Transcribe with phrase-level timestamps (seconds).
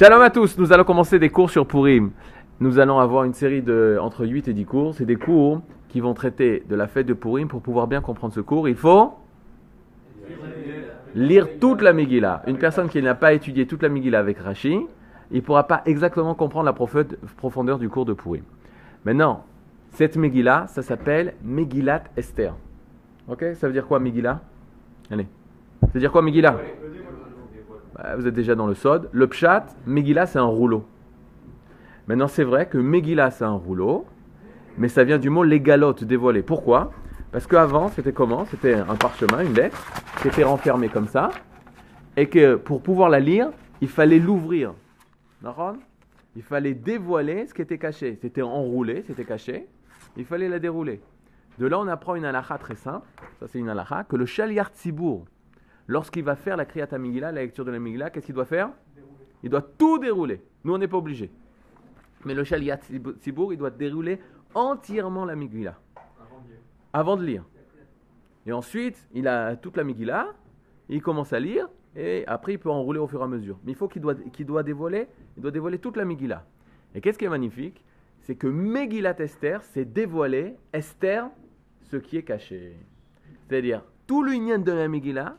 [0.00, 2.12] Shalom à tous, nous allons commencer des cours sur Purim.
[2.58, 4.94] Nous allons avoir une série de entre 8 et 10 cours.
[4.94, 7.48] C'est des cours qui vont traiter de la fête de Purim.
[7.48, 9.12] Pour pouvoir bien comprendre ce cours, il faut
[11.14, 12.42] lire toute la Megillah.
[12.46, 14.86] Une personne qui n'a pas étudié toute la Megillah avec Rashi,
[15.32, 16.72] il ne pourra pas exactement comprendre la
[17.36, 18.44] profondeur du cours de Purim.
[19.04, 19.44] Maintenant,
[19.90, 22.54] cette Megillah, ça s'appelle Megillat Esther.
[23.28, 24.40] Ok Ça veut dire quoi Megillah?
[25.10, 25.26] Allez.
[25.82, 26.56] Ça veut dire quoi Megillah?
[28.16, 29.08] Vous êtes déjà dans le sod.
[29.12, 30.86] Le pshat, Megillah, c'est un rouleau.
[32.06, 34.06] Maintenant, c'est vrai que Megillah, c'est un rouleau,
[34.78, 36.42] mais ça vient du mot légalote, dévoilé.
[36.42, 36.92] Pourquoi?
[37.30, 38.44] Parce qu'avant, c'était comment?
[38.46, 39.84] C'était un parchemin, une lettre,
[40.20, 41.30] qui était renfermée comme ça,
[42.16, 43.50] et que pour pouvoir la lire,
[43.80, 44.72] il fallait l'ouvrir.
[46.36, 48.18] Il fallait dévoiler ce qui était caché.
[48.20, 49.68] C'était enroulé, c'était caché.
[50.16, 51.00] Il fallait la dérouler.
[51.58, 53.06] De là, on apprend une halakha très simple.
[53.38, 54.04] Ça, c'est une halakha.
[54.04, 55.26] Que le shaliar tzibour,
[55.90, 58.70] lorsqu'il va faire la kriyat la lecture de la Megillah, qu'est-ce qu'il doit faire?
[59.42, 60.40] Il doit tout dérouler.
[60.62, 61.30] Nous, on n'est pas obligé.
[62.24, 64.20] Mais le shaliar tzibour, il doit dérouler
[64.54, 65.76] entièrement la Megillah.
[66.92, 67.44] Avant de lire.
[68.46, 70.28] Et ensuite, il a toute la Megillah.
[70.88, 71.68] Il commence à lire.
[71.96, 73.58] Et après, il peut enrouler au fur et à mesure.
[73.64, 76.46] Mais il faut qu'il doit, doit dévoiler, il doit dévoiler toute la Megillah.
[76.94, 77.84] Et qu'est-ce qui est magnifique?
[78.20, 81.28] C'est que Megillat Esther, c'est dévoiler Esther,
[81.82, 82.76] ce qui est caché.
[83.48, 85.36] C'est-à-dire, tout l'union de la Megillah,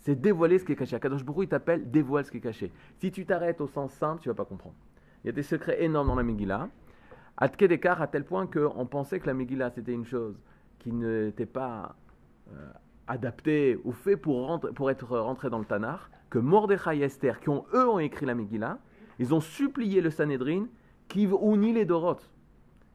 [0.00, 0.98] c'est dévoiler ce qui est caché.
[0.98, 2.72] Kadosh Baruch il t'appelle dévoile ce qui est caché.
[2.98, 4.76] Si tu t'arrêtes au sens simple, tu vas pas comprendre.
[5.22, 6.68] Il y a des secrets énormes dans la Megillah.
[7.36, 10.40] À à tel point qu'on pensait que la Megillah, c'était une chose
[10.78, 11.94] qui n'était pas
[12.52, 12.70] euh,
[13.06, 14.60] adapté ou fait pour,
[14.90, 18.34] être rentré dans le Tanakh, que Mordechai et Esther, qui ont eux ont écrit la
[18.34, 18.78] Megillah,
[19.18, 20.66] ils ont supplié le Sanhedrin
[21.08, 22.30] qui unit les Dorotes.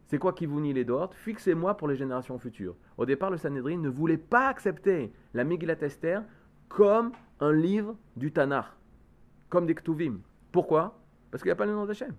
[0.05, 2.75] C'est quoi qui unit les Dorotes Fixez-moi pour les générations futures.
[2.97, 6.23] Au départ, le Sanhedrin ne voulait pas accepter la Megillah Esther
[6.73, 8.65] comme un livre du Tanakh,
[9.47, 10.21] comme des Ktuvim.
[10.51, 10.99] Pourquoi?
[11.29, 12.15] Parce qu'il n'y a pas le nom d'Hachem.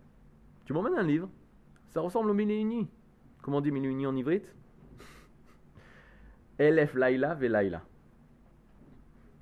[0.65, 1.29] Tu m'emmènes un livre,
[1.89, 2.87] ça ressemble au Mille.
[3.43, 4.55] Comment on dit Mille en ivrite
[6.59, 7.83] Elef Laila Velaila.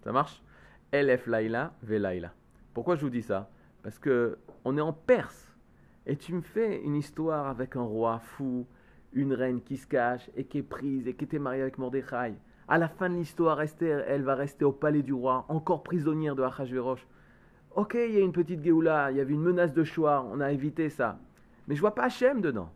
[0.03, 0.43] Ça marche?
[0.91, 2.33] Elef Laila Velaila.
[2.73, 3.51] Pourquoi je vous dis ça?
[3.83, 5.55] Parce que on est en Perse
[6.07, 8.67] et tu me fais une histoire avec un roi fou,
[9.13, 12.35] une reine qui se cache et qui est prise et qui était mariée avec Mordechai.
[12.69, 16.43] À la fin de l'histoire, elle va rester au palais du roi, encore prisonnière de
[16.43, 17.07] Achashverosh.
[17.75, 20.41] Ok, il y a une petite Géoula, il y avait une menace de choix, on
[20.41, 21.19] a évité ça.
[21.67, 22.71] Mais je vois pas Hachem dedans.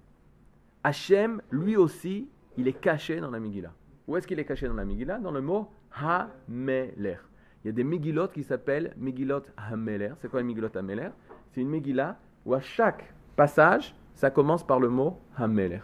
[0.82, 3.72] Hachem, lui aussi, il est caché dans la Megillah.
[4.06, 5.18] Où est-ce qu'il est caché dans la Megillah?
[5.18, 5.68] Dans le mot
[6.00, 7.18] Ha-Meler.
[7.64, 10.12] Il y a des Megillot qui s'appellent Megillot Ha-Meler.
[10.18, 11.08] C'est quoi le Megillot Ha-Meler?
[11.50, 15.80] C'est une Megillah où à chaque passage, ça commence par le mot Ha-Meler.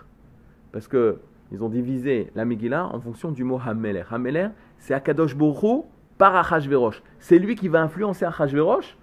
[0.70, 1.18] Parce que
[1.52, 4.04] ils ont divisé la Megillah en fonction du mot Ha-Meler.
[4.10, 4.48] Ha-Meler,
[4.78, 5.86] c'est Akadosh Borou
[6.16, 7.02] par Achashverosh.
[7.18, 8.96] C'est lui qui va influencer Achashverosh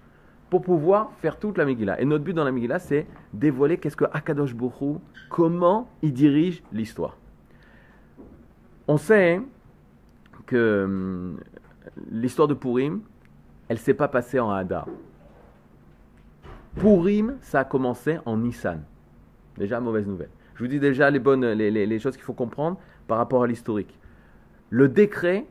[0.50, 2.00] pour pouvoir faire toute la Megillah.
[2.00, 6.62] Et notre but dans la Megillah, c'est dévoiler qu'est-ce que Akadosh Borou, comment il dirige
[6.72, 7.16] l'histoire.
[8.88, 9.40] On sait
[10.46, 11.38] que hum,
[12.10, 13.02] l'histoire de Purim,
[13.68, 14.88] elle ne s'est pas passée en Hadar.
[16.74, 18.82] Purim, ça a commencé en Nissan.
[19.56, 20.30] Déjà, mauvaise nouvelle.
[20.60, 22.78] Je vous dis déjà les, bonnes, les, choses qu'il faut comprendre
[23.08, 23.98] par rapport à l'historique.
[24.68, 25.46] Le décret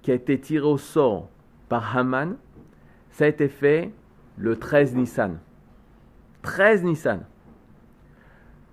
[0.00, 1.28] qui a été tiré au sort
[1.68, 2.38] par Haman,
[3.10, 3.92] ça a été fait
[4.38, 5.40] le 13 Nissan.
[6.40, 7.26] 13 Nissan.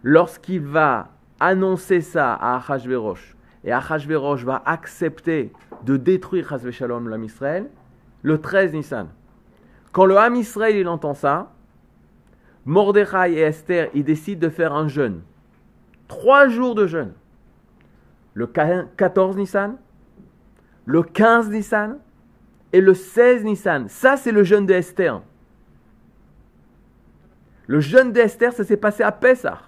[0.04, 1.10] Lorsqu'il va
[1.42, 5.52] annoncer ça à Achashverosh, et Achashverosh va accepter
[5.84, 7.70] de détruire Chazve Shalom Israël
[8.22, 9.10] le 13 Nissan.
[9.92, 11.52] Quand le Ham Israël il entend ça,
[12.66, 15.24] Mordechai et Esther ils décident de faire un jeûne.
[16.14, 17.12] Trois jours de jeûne.
[18.36, 19.78] Le 14 Nissan,
[20.86, 21.98] le 15 Nissan
[22.72, 23.88] et le 16 Nissan.
[23.90, 25.24] Ça, c'est le jeûne d'Esther.
[27.66, 29.62] Le jeûne d'Esther, ça s'est passé à Pessah.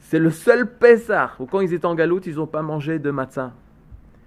[0.00, 3.12] C'est le seul Pessah où quand ils étaient en galoute, ils n'ont pas mangé de
[3.12, 3.52] matzah.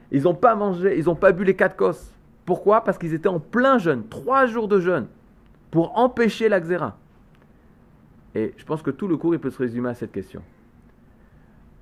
[0.09, 2.13] Ils n'ont pas mangé, ils n'ont pas bu les quatre cosses.
[2.45, 2.81] Pourquoi?
[2.81, 5.07] Parce qu'ils étaient en plein jeûne, trois jours de jeûne,
[5.69, 6.61] pour empêcher la
[8.35, 10.41] Et je pense que tout le cours, il peut se résumer à cette question.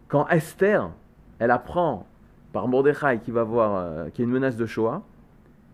[0.07, 0.91] Quand Esther,
[1.39, 2.05] elle apprend
[2.53, 5.01] par Mordechai qui va voir, euh, qu'il y a une menace de Shoah,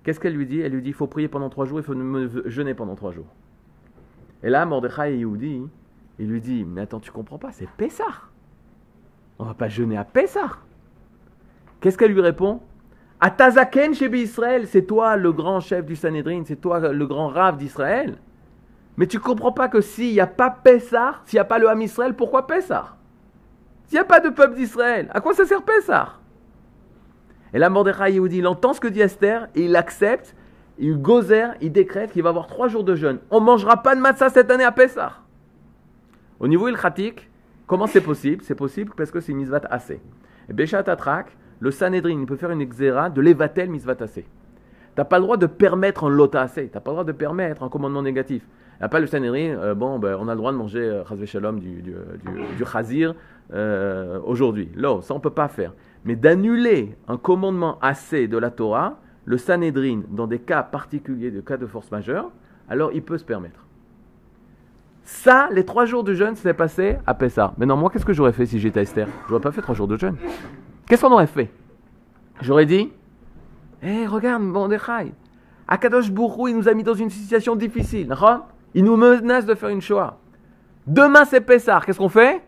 [0.04, 0.62] qu'est-ce qu'elle lui dit?
[0.62, 1.96] Elle lui dit, il faut prier pendant trois jours, il faut
[2.46, 3.28] jeûner pendant trois jours.
[4.42, 5.64] Et là, Mordechai et Yehudi,
[6.18, 8.06] il lui dit, mais attends, tu comprends pas, c'est Pessah.
[9.38, 10.60] On va pas jeûner à Pessah.
[11.82, 12.62] Qu'est-ce qu'elle lui répond?
[13.20, 17.58] Atazaken chez Israël, c'est toi le grand chef du Sanhedrin, c'est toi le grand rave
[17.58, 18.18] d'Israël.
[19.00, 21.70] Mais tu comprends pas que s'il n'y a pas Pessah, s'il n'y a pas le
[21.70, 22.98] Ham Israël, pourquoi Pessah?
[23.86, 26.18] S'il n'y a pas de peuple d'Israël, à quoi ça sert Pessah?
[27.54, 30.36] Et là, Mordechai Yehudi, il entend ce que dit Esther, et il accepte,
[30.78, 33.20] il gozer, il décrète qu'il va avoir trois jours de jeûne.
[33.32, 35.14] On ne mangera pas de matzah cette année à Pessah.
[36.42, 37.30] Au niveau ilchatik,
[37.68, 38.44] comment c'est possible?
[38.44, 40.02] C'est possible parce que c'est misvat assez.
[40.50, 44.24] Et Atrak, le Sanhedrin, il peut faire une exéra de l'évatel misvat assez.
[44.24, 44.28] Tu
[44.98, 46.68] n'as pas le droit de permettre un lota assez.
[46.68, 48.46] Tu n'as pas le droit de permettre un commandement négatif.
[48.80, 50.80] Il n'y a pas le Sanhedrin, euh, bon, ben, on a le droit de manger
[50.80, 51.94] euh, du, du,
[53.52, 54.70] euh, aujourd'hui.
[54.74, 55.74] Là, ça on ne peut pas faire.
[56.06, 61.42] Mais d'annuler un commandement assez de la Torah, le Sanhedrin, dans des cas particuliers, de
[61.42, 62.32] cas de force majeure,
[62.70, 63.66] alors il peut se permettre.
[65.04, 67.54] Ça, les trois jours de jeûne, c'est passé à Pessah.
[67.58, 69.10] Maintenant, moi, qu'est-ce que j'aurais fait si j'étais Esther?
[69.26, 70.16] Je n'aurais pas fait trois jours de jeûne.
[70.88, 71.52] Qu'est-ce qu'on aurait fait?
[72.40, 72.94] J'aurais dit
[73.84, 75.12] Hé, regarde, Mordechai,
[75.68, 78.14] Akadosh Bourou, il nous a mis dans une situation difficile.
[78.74, 80.20] Il nous menace de faire une Shoah.
[80.86, 81.82] Demain, c'est Pessah.
[81.86, 82.42] Qu'est-ce qu'on fait?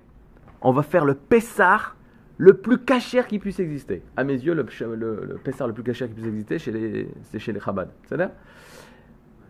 [0.62, 1.94] On va faire le Pessah
[2.42, 4.02] le plus cachère qui puisse exister.
[4.18, 4.66] À mes yeux, le,
[4.96, 7.90] le, Pessar le plus cachère qui puisse exister, c'est chez les Chabad.
[8.08, 8.32] C'est-à-dire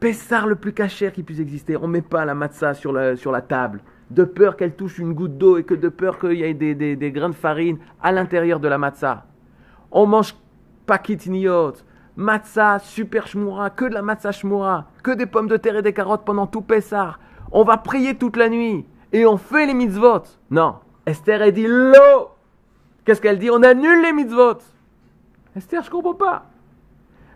[0.02, 1.78] Pessar le plus cachère qui puisse exister.
[1.78, 4.98] On ne met pas la matzah sur la, sur la table, de peur qu'elle touche
[4.98, 7.78] une goutte d'eau et que de peur qu'il y ait des, des, grains de farine
[8.02, 9.26] à l'intérieur de la matzah.
[9.90, 10.36] On mange
[10.86, 11.76] pas kitniot,
[12.16, 15.94] matzah, super shmoura, que de la matzah shmoura, que des pommes de terre et des
[15.94, 17.20] carottes pendant tout Pessar.
[17.52, 20.24] On va prier toute la nuit et on fait les mitzvot.
[20.50, 20.76] Non,
[21.06, 22.30] Esther a dit l'eau
[23.04, 23.50] Qu'est-ce qu'elle dit?
[23.50, 24.60] On annule les mitzvot.
[25.56, 26.46] Esther, je comprends pas.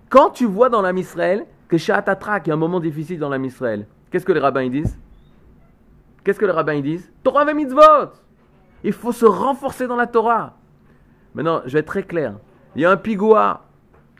[0.09, 3.29] Quand tu vois dans la Misraël que Atrak, il y a un moment difficile dans
[3.29, 4.97] la Misraël, qu'est-ce que les rabbins disent?
[6.23, 7.11] Qu'est-ce que les rabbins disent?
[7.23, 8.11] Torah et mitzvot
[8.83, 10.53] Il faut se renforcer dans la Torah.
[11.33, 12.35] Maintenant, je vais être très clair.
[12.75, 13.64] Il y a un pigoua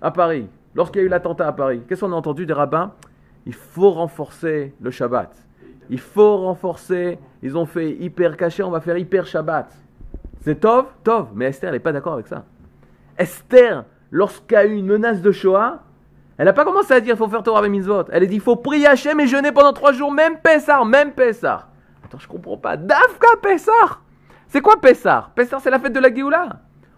[0.01, 0.47] à Paris.
[0.75, 2.91] Lorsqu'il y a eu l'attentat à Paris, qu'est-ce qu'on a entendu des rabbins?
[3.45, 5.31] Il faut renforcer le Shabbat.
[5.89, 7.19] Il faut renforcer.
[7.41, 9.71] Ils ont fait hyper caché, on va faire hyper Shabbat.
[10.41, 11.27] C'est Tov Tov.
[11.33, 12.43] Mais Esther, n'est pas d'accord avec ça.
[13.17, 15.79] Esther, lorsqu'il y a eu une menace de Shoah,
[16.37, 18.05] elle n'a pas commencé à dire qu'il faut faire Torah et Mitzvot.
[18.11, 21.13] Elle a dit il faut prier Hachem et jeûner pendant trois jours, même Pessar, même
[21.13, 21.69] Pessar.
[22.03, 22.75] Attends, je comprends pas.
[22.75, 24.01] Dafka Pessar
[24.47, 26.49] C'est quoi Pessar Pessar, c'est la fête de la Géoula.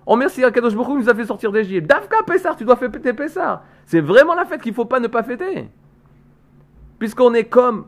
[0.09, 1.86] Oh merci à Kadosh nous a fait sortir d'Égypte.
[1.86, 3.63] Dafka Pessar, tu dois fêter Pessar.
[3.86, 5.69] C'est vraiment la fête qu'il ne faut pas ne pas fêter.
[6.98, 7.88] Puisqu'on est comme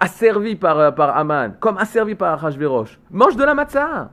[0.00, 2.98] asservi par, euh, par Aman, comme asservi par Hashverosh.
[3.12, 4.10] Mange de la matzah.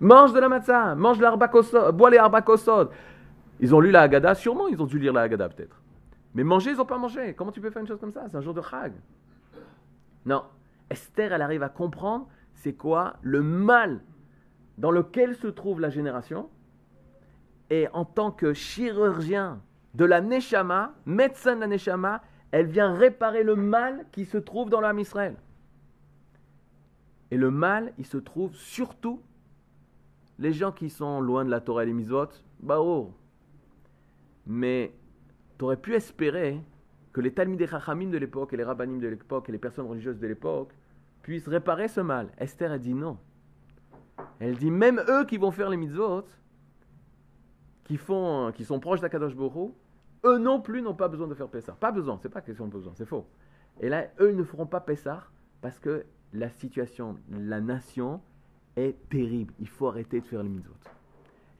[0.00, 2.88] Mange de la matzah, mange l'arbakosod, bois les arbakosod.
[3.60, 5.76] Ils ont lu la Haggadah, sûrement ils ont dû lire la Haggadah peut-être.
[6.34, 7.34] Mais manger, ils n'ont pas mangé.
[7.34, 8.22] Comment tu peux faire une chose comme ça?
[8.30, 8.92] C'est un jour de Chag.
[10.24, 10.42] Non.
[10.88, 14.00] Esther, elle arrive à comprendre c'est quoi le mal
[14.78, 16.48] dans lequel se trouve la génération.
[17.70, 19.60] Et en tant que chirurgien
[19.94, 24.70] de la Neshama, médecin de la Neshama, elle vient réparer le mal qui se trouve
[24.70, 25.36] dans l'âme Israël.
[27.30, 29.20] Et le mal, il se trouve surtout
[30.38, 32.28] les gens qui sont loin de la Torah et les Mizot,
[32.60, 33.12] bah oh.
[34.46, 34.92] Mais
[35.58, 36.60] tu aurais pu espérer
[37.12, 40.18] que les Talmidei Chachamim de l'époque et les Rabbanim de l'époque et les personnes religieuses
[40.18, 40.72] de l'époque
[41.22, 42.28] puissent réparer ce mal.
[42.38, 43.18] Esther a dit non.
[44.40, 46.26] Elle dit même eux qui vont faire les mitzvot,
[47.84, 49.74] qui, font, qui sont proches d'Akadosh Borou,
[50.24, 51.72] eux non plus n'ont pas besoin de faire Pessah.
[51.72, 53.26] Pas besoin, c'est pas question de besoin, c'est faux.
[53.80, 55.24] Et là, eux, ils ne feront pas Pessah
[55.60, 58.20] parce que la situation, la nation
[58.76, 59.54] est terrible.
[59.60, 60.74] Il faut arrêter de faire les mitzvot.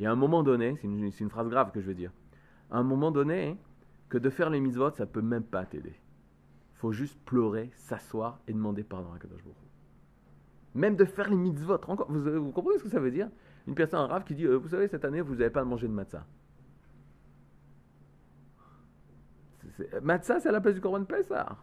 [0.01, 2.11] Et à un moment donné, c'est une, phrase grave que je veux dire,
[2.71, 3.57] à un moment donné,
[4.09, 5.95] que de faire les mitzvot, ça peut même pas t'aider.
[6.75, 9.57] Faut juste pleurer, s'asseoir et demander pardon à Kadosh Baruch
[10.75, 11.79] Même de faire les mitzvot.
[12.09, 13.29] Vous, vous, comprenez ce que ça veut dire?
[13.67, 15.93] Une personne grave qui dit euh, Vous savez, cette année, vous n'avez pas mangé de
[15.93, 16.25] matzah.
[20.03, 21.57] Matzah, c'est à la place du Corban Pessah.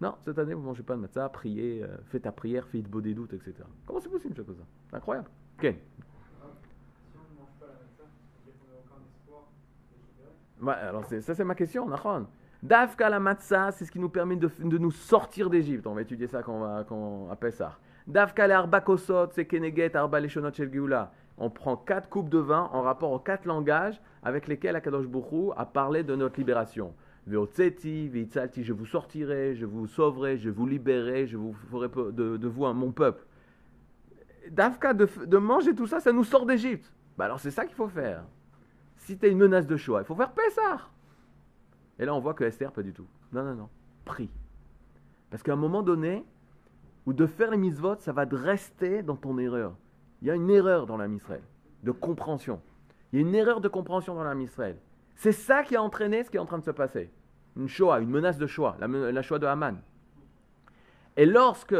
[0.00, 2.88] Non, cette année, vous ne mangez pas de matzah, priez, euh, faites ta prière, faites
[2.88, 3.54] beau des doutes, etc.
[3.86, 4.56] Comment c'est possible, chose?
[4.90, 5.28] C'est incroyable.
[5.58, 5.74] Ok.
[10.62, 12.26] Ouais, alors ça, c'est ma question, Nachon.
[12.62, 15.86] Dafka la matzah, c'est ce qui nous permet de, de nous sortir d'Égypte.
[15.86, 16.54] On va étudier ça quand
[16.90, 17.78] on va à Pessah.
[18.06, 20.70] Dafka la arbakosot, c'est keneget arba leshonot shel
[21.38, 25.52] On prend quatre coupes de vin en rapport aux quatre langages avec lesquels Akadosh Bouchou
[25.56, 26.94] a parlé de notre libération
[27.26, 32.66] je vous sortirai, je vous sauverai, je vous libérerai, je vous ferai de, de vous
[32.72, 33.24] mon peuple.
[34.50, 36.92] Dafka, de, manger tout ça, ça nous sort d'Égypte.
[37.16, 38.24] Bah alors c'est ça qu'il faut faire.
[38.96, 40.88] Si tu as une menace de choix, il faut faire Pessah.
[41.98, 43.06] Et là, on voit que Esther, pas du tout.
[43.32, 43.68] Non, non, non.
[44.04, 44.30] Prie.
[45.30, 46.24] Parce qu'à un moment donné,
[47.06, 49.74] où de faire les mitzvot, ça va te rester dans ton erreur.
[50.22, 51.42] Il y a une erreur dans la Israël,
[51.82, 52.60] de compréhension.
[53.12, 54.78] Il y a une erreur de compréhension dans la Israël.
[55.14, 57.10] C'est ça qui a entraîné ce qui est en train de se passer.
[57.56, 59.80] Une Shoah, une menace de Shoah, la, la Shoah de Haman.
[61.16, 61.76] Et lorsque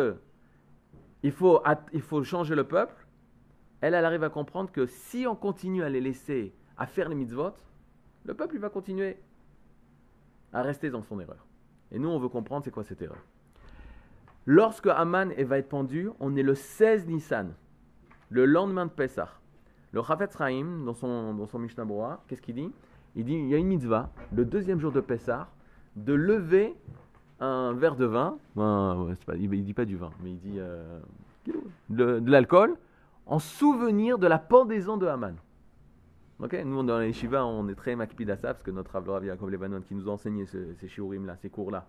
[1.23, 1.61] il faut,
[1.93, 2.95] il faut changer le peuple,
[3.81, 7.15] elle, elle arrive à comprendre que si on continue à les laisser à faire les
[7.15, 7.53] mitzvot,
[8.25, 9.19] le peuple il va continuer
[10.53, 11.47] à rester dans son erreur.
[11.91, 13.23] Et nous, on veut comprendre c'est quoi cette erreur.
[14.47, 17.55] Lorsque Haman va être pendu, on est le 16 Nissan,
[18.29, 19.31] le lendemain de Pessah.
[19.93, 21.87] Le Chafetz Chaim, dans son, dans son Mishnah
[22.27, 22.73] qu'est-ce qu'il dit?
[23.15, 25.49] Il dit il y a une mitzvah, le deuxième jour de Pessah,
[25.97, 26.75] de lever
[27.41, 31.01] un verre de vin, il ne dit pas du vin, mais il dit euh,
[31.89, 32.77] de, l'alcool,
[33.27, 35.37] en souvenir de la pendaison de Haman.
[36.41, 39.51] nous, dans les Shiva, on est très makpid à ça, parce que notre Rav Yaakov
[39.51, 40.91] Lebanon, qui nous a enseigné ces, ces
[41.25, 41.87] là ces cours-là,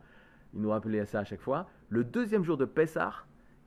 [0.56, 1.68] il nous rappelait ça à chaque fois.
[1.90, 3.14] Le deuxième jour de Pessah,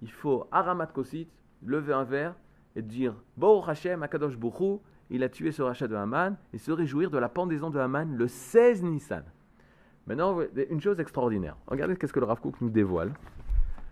[0.03, 1.29] il faut Aramat Kosit,
[1.65, 2.35] lever un verre
[2.75, 4.81] et dire Bo Hashem, Akadosh Bouchou,
[5.11, 8.17] il a tué ce rachat de Haman, et se réjouir de la pendaison de Haman
[8.17, 9.25] le 16 Nissan.
[10.07, 10.39] Maintenant,
[10.71, 11.57] une chose extraordinaire.
[11.67, 13.13] Regardez ce que le Rav nous dévoile.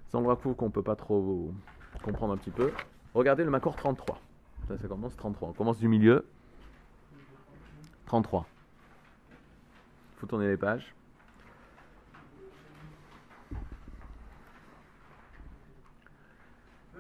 [0.09, 1.53] Sans le Rav qu'on ne peut pas trop
[2.03, 2.71] comprendre un petit peu.
[3.13, 4.19] Regardez le Macor 33.
[4.69, 5.51] Ça, ça commence 33.
[5.51, 6.25] On commence du milieu.
[8.07, 8.47] 33.
[10.15, 10.95] Il faut tourner les pages.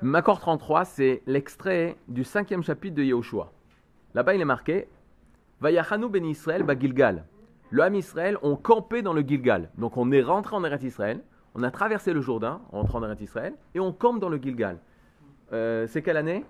[0.02, 3.52] Macor 33, c'est l'extrait du cinquième chapitre de Yehoshua.
[4.14, 4.88] Là-bas, il est marqué
[5.60, 7.24] Vayachanu ben Israël ba Gilgal
[7.70, 9.70] le Ham Israël ont campé dans le Gilgal.
[9.76, 11.22] Donc on est rentré en Eretz Israël,
[11.54, 14.36] on a traversé le Jourdain en rentrant en Eretz Israël, et on campe dans le
[14.38, 14.78] Gilgal.
[15.52, 16.44] Euh, c'est quelle année?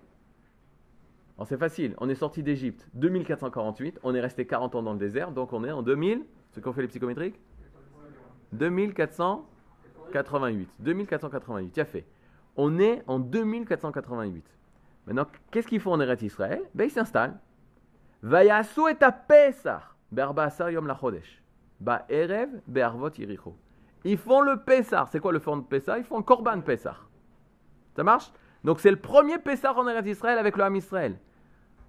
[1.45, 5.33] C'est facile, on est sorti d'Égypte 2448, on est resté 40 ans dans le désert,
[5.33, 7.39] donc on est en 2000, ce qu'on fait les psychométriques?
[8.53, 10.69] 2488.
[10.79, 12.07] 2488, tu as fait.
[12.57, 14.45] On est en 2488.
[15.07, 17.39] Maintenant, qu'est-ce qu'ils font en Eretz Israël Ben ils s'installent.
[18.33, 18.63] Et à
[20.71, 20.93] yom
[24.05, 25.09] Ils font le Pessar.
[25.09, 27.09] C'est quoi le fond de Pessar Ils font le Korban Pessar.
[27.95, 28.33] Ça marche?
[28.65, 31.19] Donc c'est le premier Pessar en Eretz Israël avec le Ham Israël.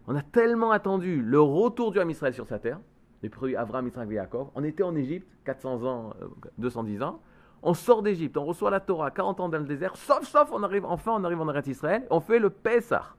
[0.07, 2.79] On a tellement attendu le retour du Ham Israël sur sa terre.
[3.29, 4.49] Produits Avram, Israël Yaakov.
[4.55, 6.13] On était en Égypte, 400 ans,
[6.57, 7.19] 210 euh, ans.
[7.63, 9.95] On sort d'Égypte, on reçoit la Torah, 40 ans dans le désert.
[9.95, 12.05] Sauf, sauf, on arrive, enfin, on arrive en Eretz Israël.
[12.09, 13.17] On fait le Pessar.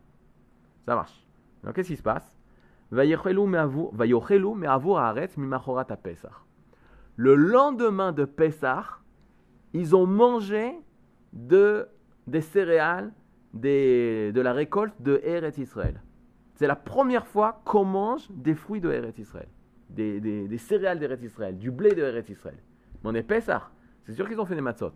[0.86, 1.26] Ça marche.
[1.64, 2.38] Donc qu'est-ce qui se passe?
[7.16, 8.84] Le lendemain de Pessah,
[9.74, 10.72] ils ont mangé
[11.32, 11.88] de,
[12.26, 13.12] des céréales
[13.52, 16.00] de la récolte de Eretz Israël.
[16.54, 19.48] C'est la première fois qu'on mange des fruits de Eretz Israël,
[19.90, 22.58] des, des, des céréales d'Eretz Israël, du blé de Israël.
[23.02, 23.70] Mais on est Pessah.
[24.08, 24.94] C'est sûr qu'ils ont fait des matzot.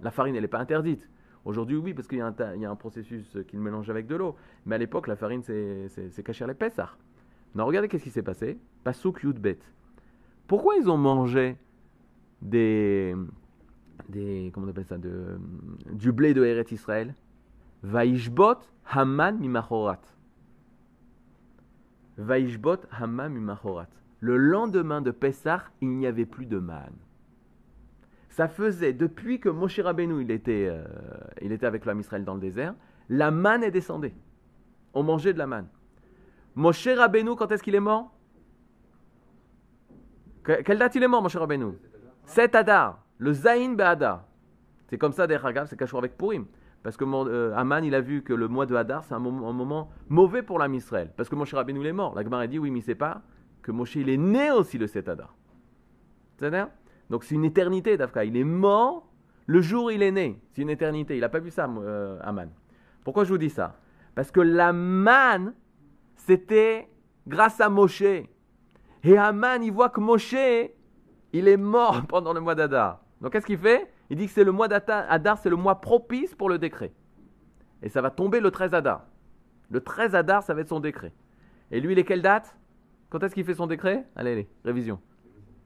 [0.00, 1.10] La farine, elle n'est pas interdite.
[1.44, 4.36] Aujourd'hui, oui, parce qu'il y, a un processus qu'ils mélangent avec de l'eau.
[4.64, 6.90] Mais à l'époque, la farine, c'est caché les Pessah.
[7.56, 8.56] Non, regardez qu'est-ce qui s'est passé.
[8.84, 9.58] Pasuk Yudbet.
[10.46, 11.56] Pourquoi ils ont mangé
[12.40, 13.16] des,
[14.52, 14.98] comment on appelle ça,
[15.90, 17.16] du blé de Eret Israël?
[17.82, 18.60] Vaishbot
[18.92, 20.02] Haman mimachorat.
[22.18, 23.88] Vaishbot Haman mimachorat.
[24.20, 26.94] Le lendemain de Pessah, il n'y avait plus de manne.
[28.38, 30.84] Ça faisait, depuis que Moshe Rabbeinu il était, euh,
[31.42, 32.72] il était avec l'homme Israël dans le désert,
[33.08, 34.12] la manne est descendue.
[34.94, 35.66] On mangeait de la manne.
[36.54, 38.12] Moshe Rabbeinu, quand est-ce qu'il est mort?
[40.44, 41.72] Quelle date il est mort, Moshe Rabbeinu?
[42.26, 44.24] 7 Adar, le Zain Be'adar.
[44.86, 46.46] C'est comme ça, d'ailleurs, c'est caché avec Purim.
[46.84, 49.90] Parce que euh, Aman, il a vu que le mois de Hadar, c'est un, moment,
[50.08, 51.10] mauvais pour l'âme Israël.
[51.16, 52.14] Parce que Moshe Rabbeinu, il est mort.
[52.14, 53.20] La Gemara dit, oui, mais il sait pas
[53.62, 55.34] que Moshe, il est né aussi le 7 Adar.
[56.36, 56.68] C'est-à-dire
[57.10, 58.24] Donc c'est une éternité, Dafka.
[58.24, 59.08] Il est mort
[59.46, 60.40] le jour où il est né.
[60.52, 61.16] C'est une éternité.
[61.16, 62.50] Il n'a pas vu ça, euh, Aman.
[63.04, 63.76] Pourquoi je vous dis ça?
[64.14, 65.54] Parce que la manne,
[66.16, 66.88] c'était
[67.26, 68.02] grâce à Moshe.
[68.02, 70.34] Et Haman, il voit que Moshe,
[71.32, 73.00] il est mort pendant le mois d'Adar.
[73.20, 73.90] Donc qu'est-ce qu'il fait?
[74.10, 76.92] Il dit que c'est le mois d'Adar, c'est le mois propice pour le décret.
[77.82, 79.06] Et ça va tomber le 13 Adar.
[79.70, 81.12] Le 13 Adar, ça va être son décret.
[81.70, 82.56] Et lui, il est quelle date?
[83.10, 84.06] Quand est-ce qu'il fait son décret?
[84.16, 85.00] Allez, allez, révision.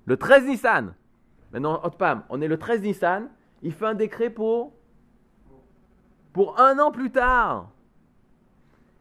[0.04, 0.94] Le 13 Nissan.
[1.52, 3.28] Maintenant, Otpam, on est le 13 Nissan.
[3.62, 4.72] Il fait un décret pour,
[6.32, 7.70] pour un an plus tard.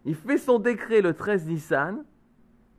[0.05, 2.03] Il fait son décret le 13 Nissan.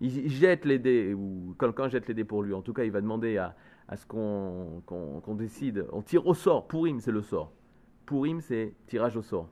[0.00, 2.52] Il jette les dés, ou quelqu'un jette les dés pour lui.
[2.52, 3.54] En tout cas, il va demander à,
[3.94, 5.86] ce qu'on décide.
[5.92, 6.66] On tire au sort.
[6.66, 7.52] Pourim, c'est le sort.
[8.04, 9.48] Pourim, c'est tirage au sort.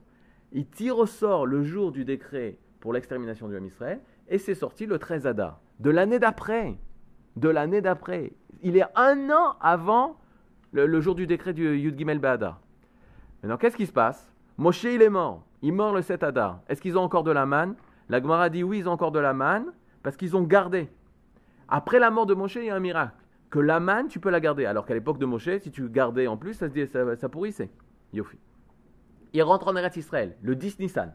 [0.51, 4.01] Il tire au sort le jour du décret pour l'extermination du Ham Israël.
[4.27, 5.61] Et c'est sorti le 13 Adar.
[5.79, 6.77] De l'année d'après.
[7.35, 8.33] De l'année d'après.
[8.61, 10.17] Il est un an avant
[10.71, 12.59] le, jour du décret du Yud Gimel Be'adar.
[13.41, 14.31] Maintenant, qu'est-ce qui se passe?
[14.57, 15.43] Moshe, il est mort.
[15.61, 16.59] Il meurt le 7 Adar.
[16.67, 17.75] Est-ce qu'ils ont encore de la manne?
[18.09, 19.71] La Gemara dit oui, ils ont encore de la manne
[20.03, 20.89] parce qu'ils ont gardé.
[21.67, 23.13] Après la mort de Moshe, il y a un miracle.
[23.49, 24.65] Que la manne, tu peux la garder.
[24.65, 27.71] Alors qu'à l'époque de Moshe, si tu gardais en plus, ça, ça, ça pourrissait.
[28.13, 28.37] Yofi.
[29.33, 31.13] Ils rentrent en Eretz Israël, le 10 Nissan.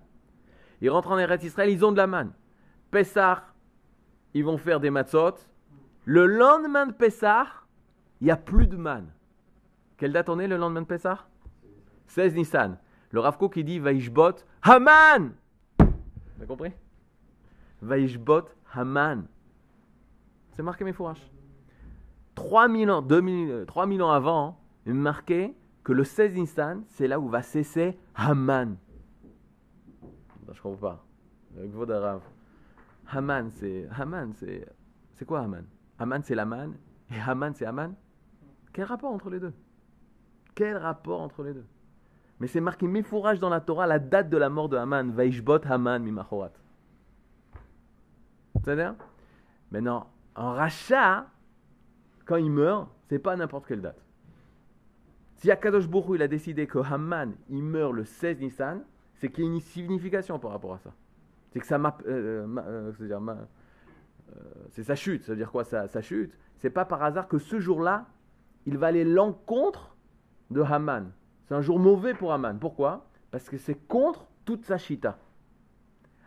[0.80, 2.32] Ils rentrent en Eretz Israël, ils ont de la manne.
[2.90, 3.44] Pessah,
[4.34, 5.34] ils vont faire des matzot.
[6.06, 7.48] Le lendemain de Pessah,
[8.20, 9.10] il n'y a plus de manne.
[9.96, 11.26] Quelle date on est le lendemain de Pessah?
[12.06, 12.78] 16 Nissan.
[13.10, 15.32] Le Ravko qui dit Vaishbot Haman
[15.80, 15.86] Vous
[16.38, 16.72] avez compris
[17.82, 19.26] Vaishbot Haman.
[20.52, 21.28] C'est marqué mes fourrages.
[22.36, 27.18] 3000 ans, 2000, 3000 ans avant, il est marqué que le 16 Nissan, c'est là
[27.18, 28.76] où va cesser Haman.
[30.46, 31.04] Non, je comprends pas.
[31.58, 31.86] Avec vos
[33.08, 33.88] Haman, c'est.
[33.98, 34.68] Haman, c'est.
[35.16, 35.64] C'est quoi Haman?
[35.98, 36.74] Haman, c'est l'Aman.
[37.10, 37.94] Et Haman, c'est Haman.
[38.72, 39.52] Quel rapport entre les deux?
[40.54, 41.66] Quel rapport entre les deux?
[42.40, 45.10] Mais c'est marqué fourrages dans la Torah la date de la mort de Haman.
[45.10, 46.52] Vaishbot Haman mimachorat.
[48.62, 48.94] C'est-à-dire?
[49.70, 51.26] Maintenant, en rachat,
[52.24, 54.02] quand il meurt, c'est pas n'importe quelle date.
[55.36, 58.82] Si Akadosh Bourou il a décidé que Haman il meurt le 16 Nissan,
[59.14, 60.92] c'est qu'il y a une signification par rapport à ça.
[61.52, 61.96] C'est que ça m'a.
[62.06, 63.44] Euh, euh, euh,
[64.70, 65.24] c'est sa chute.
[65.24, 66.32] Ça veut dire quoi sa, sa chute?
[66.58, 68.06] C'est pas par hasard que ce jour-là,
[68.66, 69.96] il va aller l'encontre
[70.50, 71.12] de Haman.
[71.44, 72.58] C'est un jour mauvais pour Haman.
[72.58, 73.06] Pourquoi?
[73.30, 75.18] Parce que c'est contre toute sa chita.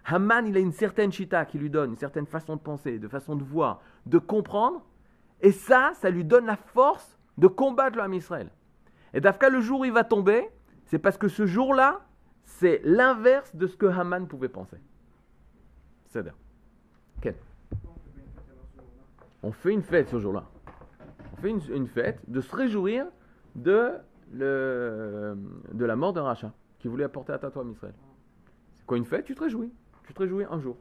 [0.06, 3.08] Haman, il a une certaine chita qui lui donne une certaine façon de penser, de
[3.08, 4.84] façon de voir, de comprendre.
[5.42, 8.50] Et ça, ça lui donne la force de combattre l'homme Israël.
[9.14, 10.50] Et Dafka, le jour où il va tomber,
[10.86, 12.02] c'est parce que ce jour-là,
[12.44, 14.78] c'est l'inverse de ce que Haman pouvait penser.
[16.08, 16.36] C'est-à-dire.
[19.44, 20.46] On fait une fête ce jour-là.
[21.34, 23.06] On fait une, fête de se réjouir
[23.56, 23.94] de,
[24.34, 25.38] le,
[25.72, 27.94] de la mort d'un rachat qui voulait apporter à toi Israël.
[28.76, 29.26] C'est quoi une fête?
[29.26, 29.72] Tu te réjouis.
[30.06, 30.78] Tu te réjouis un jour.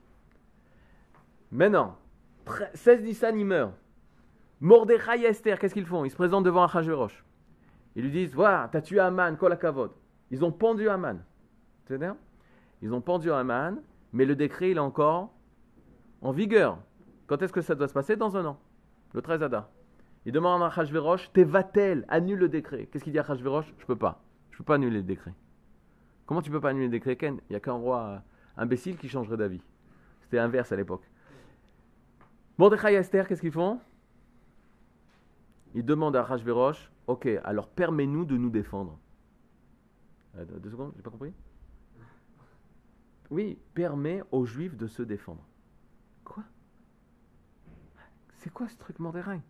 [1.52, 1.96] Maintenant,
[2.74, 3.72] 16 Nissan, il meurt.
[4.60, 6.04] Mordechai et Esther, qu'est-ce qu'ils font?
[6.04, 7.24] Ils se présentent devant Achashverosh.
[7.94, 9.92] Ils lui disent Voilà, t'as tué Aman, Kolakavod.
[10.30, 11.18] Ils ont pendu Aman.
[11.84, 12.16] C'est-à-dire
[12.82, 13.80] Ils ont pendu Aman,
[14.12, 15.32] mais le décret, il est encore
[16.20, 16.78] en vigueur.
[17.28, 18.58] Quand est-ce que ça doit se passer Dans un an.
[19.14, 19.68] Le 13 Adar.
[20.26, 22.86] Il demande à Achashverosh T'es va-t-elle Annule le décret.
[22.86, 24.22] Qu'est-ce qu'il dit à Achashverosh Je peux pas.
[24.50, 25.34] Je peux pas annuler le décret.
[26.26, 27.38] Comment tu peux pas annuler le décret, Ken?
[27.48, 28.22] Il n'y a qu'un roi
[28.56, 29.62] imbécile qui changerait d'avis.
[30.22, 31.08] C'était inverse à l'époque.
[32.58, 33.78] Mordechai et Esther, qu'est-ce qu'ils font?
[35.74, 38.98] Ils demandent à Achashverosh Ok, alors permets-nous de nous défendre.
[40.36, 41.32] Euh, deux secondes, j'ai pas compris
[43.30, 45.42] Oui, permet aux Juifs de se défendre.
[46.24, 46.44] Quoi?
[48.38, 49.40] C'est quoi ce truc Mordechai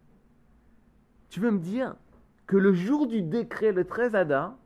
[1.29, 1.95] Tu veux me dire
[2.47, 4.57] que le jour du décret, le 13 Ada,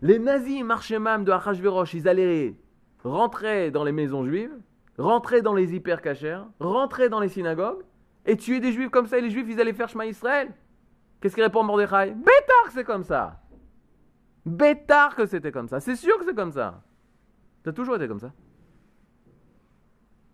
[0.00, 2.56] les nazis marchemam de Achashverosh, ils allaient
[3.04, 4.56] rentrer dans les maisons juives,
[4.96, 6.00] rentrer dans les hyper
[6.58, 7.82] rentrer dans les synagogues,
[8.24, 10.52] et tuer des juifs comme ça, et les juifs, ils allaient faire Shema Israël
[11.20, 12.14] Qu'est-ce qu'il répond Mordechai?
[12.14, 13.40] Bétard que c'est comme ça.
[14.46, 15.80] Bétard que c'était comme ça.
[15.80, 16.82] C'est sûr que c'est comme ça.
[17.64, 18.32] Ça a toujours été comme ça.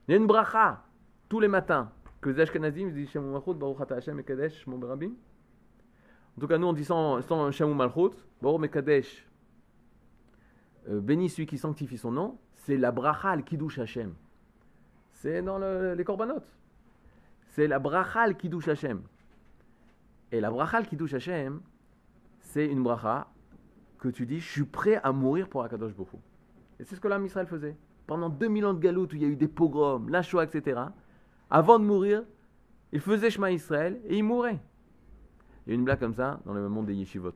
[0.07, 0.85] Il y a une bracha
[1.29, 1.91] tous les matins
[2.25, 5.13] que les Ashkenazim disent Shem Malchut, Baruch Ata Hashem Mekadesh Mon Berabim.
[6.37, 9.27] En tout cas, nous on dit sans, sans Shem Malchut, Baruch Mekadesh.
[10.89, 14.15] Euh, béni celui qui sanctifie son nom, c'est la bracha al Kiddush Hashem.
[15.13, 16.49] C'est dans le, les corbanotes.
[17.51, 19.03] C'est la bracha al Kiddush Hashem.
[20.33, 21.61] Et la bracha qui touche Hashem,
[22.41, 23.29] c'est une bracha
[23.99, 26.17] que tu dis, je suis prêt à mourir pour Akadosh Bokhu.
[26.81, 27.77] Et c'est ce que l'âme Israël faisait.
[28.07, 30.81] Pendant 2000 ans de galoute où il y a eu des pogroms, la Shoah, etc.,
[31.55, 32.25] avant de mourir,
[32.91, 34.59] il faisait Shema Israël et il mourait.
[35.65, 37.33] Il y a une blague comme ça dans le monde des yeshivot.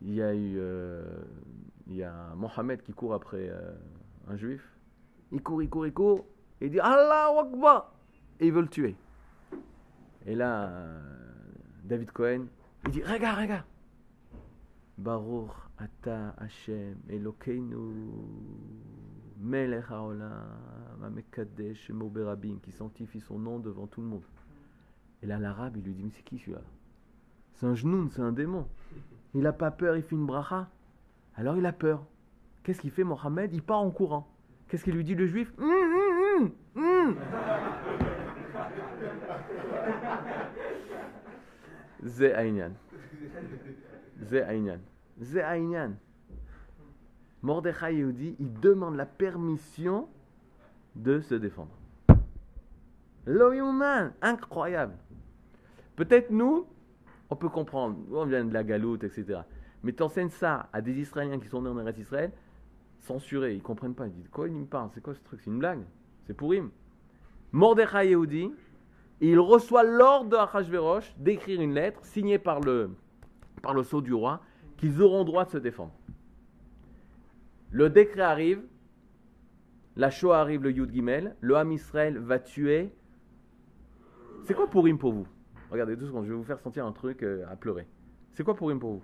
[0.00, 1.04] Il y a eu euh,
[2.34, 3.74] Mohamed qui court après euh,
[4.26, 4.62] un juif.
[5.32, 6.24] Il court, il court, il court.
[6.62, 7.92] Et il dit Allah Akbar
[8.40, 8.96] Et il veut le tuer.
[10.24, 10.72] Et là,
[11.84, 12.46] David Cohen,
[12.86, 13.64] il dit Regarde, regarde
[14.96, 17.92] Baruch Ata Hashem Elokeinu
[19.40, 24.24] Melech Haolam, Amekadesh, Berabim, qui sanctifie son nom devant tout le monde.
[25.22, 26.60] Et là, l'arabe, il lui dit Mais c'est qui celui-là?
[27.54, 28.66] C'est un genoun, c'est un démon.
[29.34, 30.68] Il n'a pas peur, il fait une bracha.
[31.36, 32.04] Alors il a peur.
[32.62, 34.28] Qu'est-ce qu'il fait, Mohamed Il part en courant.
[34.68, 35.52] Qu'est-ce qu'il lui dit, le juif?
[35.58, 35.92] Hum, hum,
[36.40, 37.16] hum, mmh, mmh, mmh.
[42.04, 42.72] Ze Ainyan.
[44.22, 44.80] Ze Ainyan.
[45.20, 45.96] Ze Ainyan.
[47.42, 50.08] Mordechai Yehudi, il demande la permission
[50.94, 51.70] de se défendre.
[53.26, 54.94] L'humain, incroyable.
[55.96, 56.66] Peut-être nous,
[57.28, 59.40] on peut comprendre, on vient de la galoute, etc.
[59.82, 62.32] Mais tu enseignes ça à des Israéliens qui sont nés en Eretz Israël,
[62.98, 64.06] censurés, ils ne comprennent pas.
[64.06, 65.40] Ils disent Quoi il me parle C'est quoi ce truc?
[65.42, 65.80] C'est une blague
[66.26, 66.70] C'est pour him.
[67.52, 68.52] Mordechai Yehudi,
[69.20, 72.90] il reçoit l'ordre de Achashverosh d'écrire une lettre signée par le,
[73.62, 74.40] par le sceau du roi
[74.76, 75.92] qu'ils auront droit de se défendre.
[77.70, 78.62] Le décret arrive,
[79.96, 82.92] la Shoah arrive le Yud Gimel, le Ham Israël va tuer.
[84.44, 85.26] C'est quoi Purim pour vous?
[85.70, 87.86] Regardez deux secondes, je vais vous faire sentir un truc euh, à pleurer.
[88.32, 89.02] C'est quoi Purim pour vous?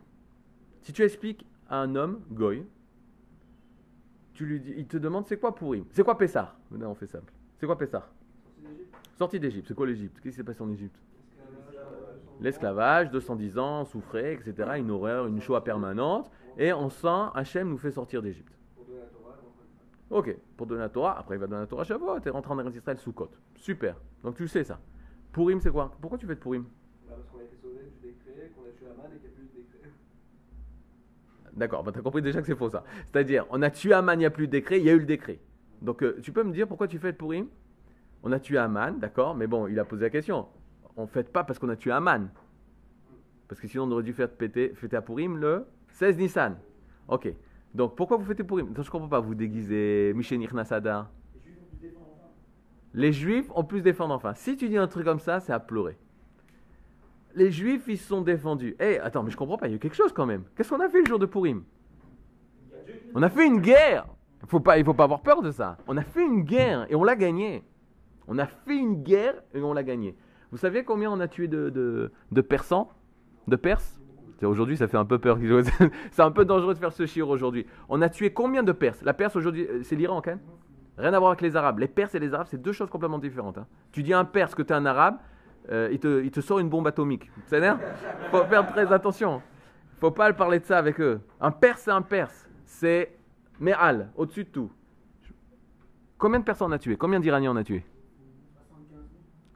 [0.83, 2.67] Si tu expliques à un homme, Goy,
[4.35, 5.85] tu lui dis, il te demande c'est quoi Purim?
[5.91, 6.57] C'est quoi Pessah?
[6.71, 7.33] Maintenant on fait simple.
[7.59, 8.11] C'est quoi Pessah?
[9.15, 9.69] Sortie d'Égypte.
[9.69, 10.17] C'est quoi l'Égypte?
[10.17, 10.99] Qu'est-ce qui s'est passé en Égypte?
[12.41, 14.73] L'esclavage, 210 ans, souffrait, etc.
[14.77, 16.31] Une horreur, une Shoah permanente.
[16.59, 18.56] Et sent, Hachem nous fait sortir d'Égypte.
[20.11, 21.19] Ok, pour donner la Torah.
[21.19, 22.21] Après, il va donner la Torah à Shavuot.
[22.25, 23.39] Et rentre en Eretz Israël sous côte.
[23.57, 23.97] Super.
[24.23, 24.79] Donc tu sais ça.
[25.33, 25.93] Purim, c'est quoi?
[26.01, 26.65] Pourquoi tu fais de Purim?
[27.09, 29.35] Bah, parce qu'on a été sauvé du décret, qu'on a tué Aman et qu'il n'y
[29.35, 29.91] a plus de décret.
[31.53, 32.85] D'accord, bah, tu as compris déjà que c'est faux ça.
[33.13, 34.99] C'est-à-dire, on a tué Aman, il n'y a plus de décret, il y a eu
[34.99, 35.41] le décret.
[35.83, 37.49] Donc euh, tu peux me dire pourquoi tu fais de Purim?
[38.23, 40.47] On a tué Aman, d'accord, mais bon, il a posé la question.
[40.97, 42.29] On ne fête pas parce qu'on a tué Aman.
[43.49, 46.57] Parce que sinon, on aurait dû faire péter, fêter à Purim le 16 Nissan.
[47.09, 47.33] Ok.
[47.77, 51.11] Donc pourquoi vous fêtez Purim Je ne comprends pas, vous déguisez Michel Nirnasada.
[52.95, 53.81] Les juifs ont défendu enfin.
[53.83, 54.35] défendre enfin.
[54.35, 55.99] Si tu dis un truc comme ça, c'est à pleurer.
[57.35, 58.75] Les juifs, ils se sont défendus.
[58.81, 60.45] Eh, attends, mais je comprends pas, il y a eu quelque chose quand même.
[60.57, 61.65] Qu'est-ce qu'on a fait le jour de Purim?
[63.15, 64.07] On a fait une guerre.
[64.43, 65.77] Il faut pas, faut pas avoir peur de ça.
[65.87, 67.63] On a fait une guerre et on l'a gagnée.
[68.27, 70.17] On a fait une guerre et on l'a gagnée.
[70.51, 72.11] Vous savez combien on a tué de,
[72.49, 72.91] Persans?
[73.49, 74.01] De Perses?
[74.43, 75.39] Aujourd'hui, ça fait un peu peur.
[76.11, 77.67] C'est un peu dangereux de faire ce chiffre aujourd'hui.
[77.89, 79.03] On a tué combien de Perses?
[79.03, 80.41] La Perse aujourd'hui, euh, c'est l'Iran quand même?
[80.99, 81.79] Rien à voir avec les Arabes.
[81.79, 83.59] Les Perses et les Arabes, c'est deux choses complètement différentes.
[83.59, 83.67] hein.
[83.93, 85.17] Tu dis à un Perse que tu es un Arabe,
[85.71, 87.31] euh, il, te, sort une bombe atomique.
[87.47, 87.61] C'est
[88.31, 89.43] faut faire très attention.
[90.01, 91.21] faut pas parler de ça avec eux.
[91.41, 92.49] Un Perse, c'est un Perse.
[92.65, 93.17] C'est
[93.59, 94.71] Me'al, au-dessus de tout.
[96.19, 96.97] Combien de personnes on a tué?
[96.97, 97.85] Combien d'Iraniens on a tué?
[98.69, 99.01] 75 000.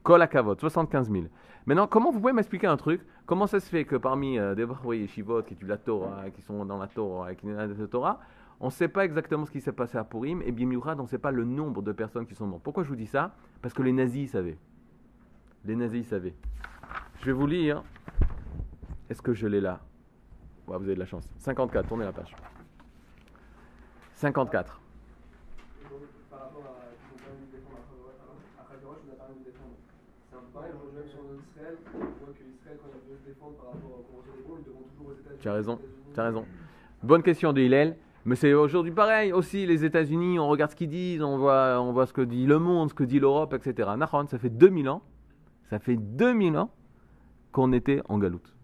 [0.03, 1.25] Kol Akavot, 75 000.
[1.67, 3.03] Maintenant, comment vous pouvez m'expliquer un truc?
[3.31, 6.65] Comment ça se fait que parmi euh, des Shivot qui étudient la Torah, qui sont
[6.65, 8.19] dans la Torah, qui dans la Torah,
[8.59, 11.05] on ne sait pas exactement ce qui s'est passé à Purim, et bien Miurad, on
[11.05, 12.65] ne sait pas le nombre de personnes qui sont mortes.
[12.65, 13.33] Pourquoi je vous dis ça?
[13.63, 14.59] Parce que les nazis savaient.
[15.65, 16.35] Les nazis savaient.
[17.21, 17.85] Je vais vous lire.
[19.09, 19.79] Est-ce que je l'ai là?
[20.67, 21.33] Ouais, Vous avez de la chance.
[21.39, 22.35] 54, tournez la page.
[24.15, 24.81] 54.
[25.79, 27.79] Et donc, par rapport à qu'ils ont pas envie de défendre
[28.59, 29.77] après Roche, on n'a pas envie de défendre.
[30.29, 33.01] C'est un peu pareil, aujourd'hui, même sur Israël, on voit que Israël, quand
[33.59, 34.01] par rapport
[34.57, 35.39] des devront toujours aux États-Unis.
[35.41, 35.79] Tu as raison,
[36.15, 36.45] tu as raison.
[37.03, 37.97] Bonne question de Hillel.
[38.27, 41.93] Mais c'est aujourd'hui pareil aussi, les États-Unis, on regarde ce qu'ils disent, on voit, on
[41.93, 43.89] voit ce que dit le monde, ce que dit l'Europe, etc.
[43.97, 45.03] Nahon, ça fait 2000 ans,
[45.71, 46.71] ça fait 2000 ans
[47.51, 48.55] qu'on était en galoute.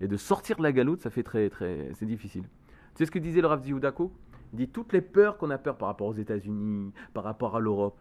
[0.00, 2.42] Et de sortir de la galoute, ça fait très, très, c'est difficile.
[2.42, 4.12] Tu sais ce que disait le Rav Zihudako
[4.52, 7.60] Il dit toutes les peurs qu'on a peur par rapport aux États-Unis, par rapport à
[7.60, 7.98] l'Europe.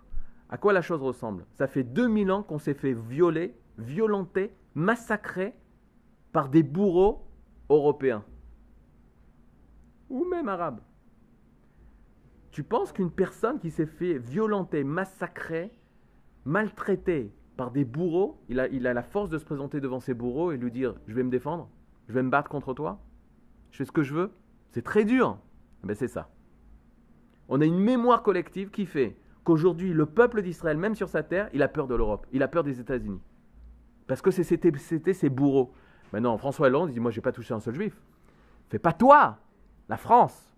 [0.50, 1.46] À quoi la chose ressemble?
[1.54, 5.54] Ça fait 2000 ans qu'on s'est fait violer, violenter, massacrer
[6.34, 7.26] par des bourreaux
[7.70, 8.26] européens
[10.10, 10.82] ou même arabes.
[12.52, 15.72] Tu penses qu'une personne qui s'est fait violenter, massacrer,
[16.46, 20.58] maltraiter par des bourreaux, il a, la force de se présenter devant ses bourreaux et
[20.58, 21.70] lui dire Je vais me défendre,
[22.08, 23.00] je vais me battre contre toi,
[23.72, 24.32] je fais ce que je veux
[24.72, 25.38] C'est très dur.
[25.84, 26.30] Eh Ben c'est ça.
[27.48, 31.50] On a une mémoire collective qui fait qu'aujourd'hui, le peuple d'Israël, même sur sa terre,
[31.54, 33.22] il a peur de l'Europe, il a peur des États-Unis.
[34.08, 35.74] Parce que c'était ses bourreaux.
[36.14, 38.00] Maintenant, François Hollande dit Moi, je n'ai pas touché un seul juif.
[38.70, 39.40] Fais pas toi,
[39.90, 40.56] la France.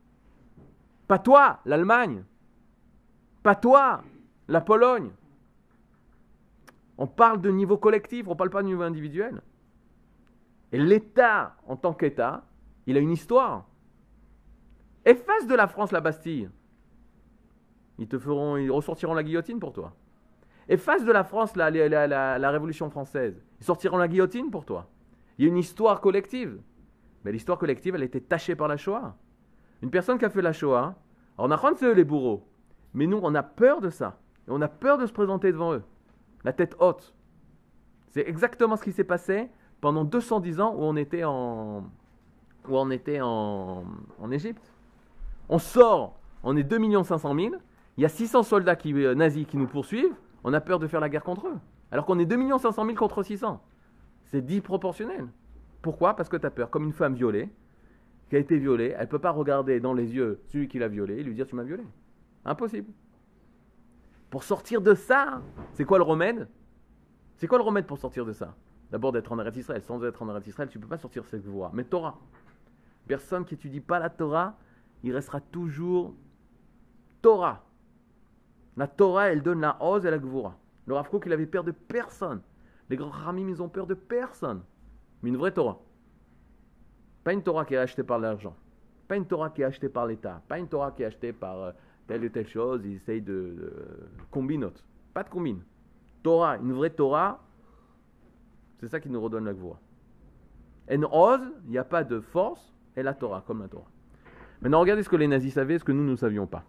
[1.08, 2.24] Pas toi, l'Allemagne.
[3.42, 4.04] Pas toi,
[4.50, 5.12] la Pologne.
[6.98, 9.42] On parle de niveau collectif, on ne parle pas de niveau individuel.
[10.72, 12.44] Et l'État, en tant qu'État,
[12.86, 13.66] il a une histoire.
[15.06, 16.50] Efface de la France la Bastille.
[17.98, 19.94] Ils te feront, ils ressortiront la guillotine pour toi.
[20.68, 21.70] Efface de la France la
[22.52, 23.42] Révolution française.
[23.60, 24.90] Ils sortiront la guillotine pour toi.
[25.38, 26.60] Il y a une histoire collective.
[27.24, 29.16] Mais l'histoire collective, elle a été tachée par la Shoah.
[29.82, 30.96] Une personne qui a fait la Shoah,
[31.38, 32.48] alors on a c'est eux les bourreaux.
[32.94, 34.20] Mais nous, on a peur de ça.
[34.48, 35.84] Et on a peur de se présenter devant eux.
[36.44, 37.14] La tête haute.
[38.10, 39.50] C'est exactement ce qui s'est passé
[39.82, 41.84] pendant 210 ans où on était en,
[42.70, 43.84] où on était en,
[44.22, 44.72] en Égypte.
[45.50, 47.56] On sort, on est 2 500 000.
[47.98, 50.16] Il y a 600 soldats euh, nazis qui nous poursuivent.
[50.44, 51.58] On a peur de faire la guerre contre eux.
[51.92, 53.62] Alors qu'on est 2 500 000 contre 600.
[54.36, 55.30] C'est dit proportionnel.
[55.82, 56.14] Pourquoi?
[56.14, 56.70] Parce que tu as peur.
[56.70, 57.50] Comme une femme violée,
[58.30, 60.90] qui a été violée, elle ne peut pas regarder dans les yeux celui qui l'a
[60.90, 61.86] violée et lui dire tu m'as violé.
[62.44, 62.92] Impossible.
[64.30, 66.50] Pour sortir de ça, c'est quoi le remède?
[67.38, 68.58] C'est quoi le remède pour sortir de ça?
[68.92, 69.82] D'abord d'être en Eretz Israël.
[69.82, 71.72] Sans être en Eretz Israël, tu ne peux pas sortir cette voie.
[71.74, 72.20] Mais Torah.
[73.08, 74.58] Personne qui étudie pas la Torah,
[75.02, 76.14] il restera toujours
[77.22, 77.64] Torah.
[78.76, 80.58] La Torah, elle donne la hose et la gvoura.
[80.88, 82.42] Le Rav Kook, il avait peur de personne.
[82.90, 84.62] Les grands Ramim, ils ont peur de personne.
[85.22, 85.80] Mais une vraie Torah.
[87.24, 88.56] Pas une Torah qui est achetée par l'argent.
[89.08, 90.42] Pas une Torah qui est achetée par l'État.
[90.48, 91.72] Pas une Torah qui est achetée par euh,
[92.08, 92.82] telle ou telle chose.
[92.86, 93.74] Ils essayent de, de
[94.30, 94.84] combinote.
[95.14, 95.62] Pas de combine.
[96.22, 97.40] Torah, une vraie Torah
[98.80, 99.80] C'est ça qui nous redonne la Gvoura.
[100.92, 103.90] En Oz, il n'y a pas de force, et la Torah, comme la Torah.
[104.62, 106.64] Maintenant, regardez ce que les nazis savaient, ce que nous ne savions pas.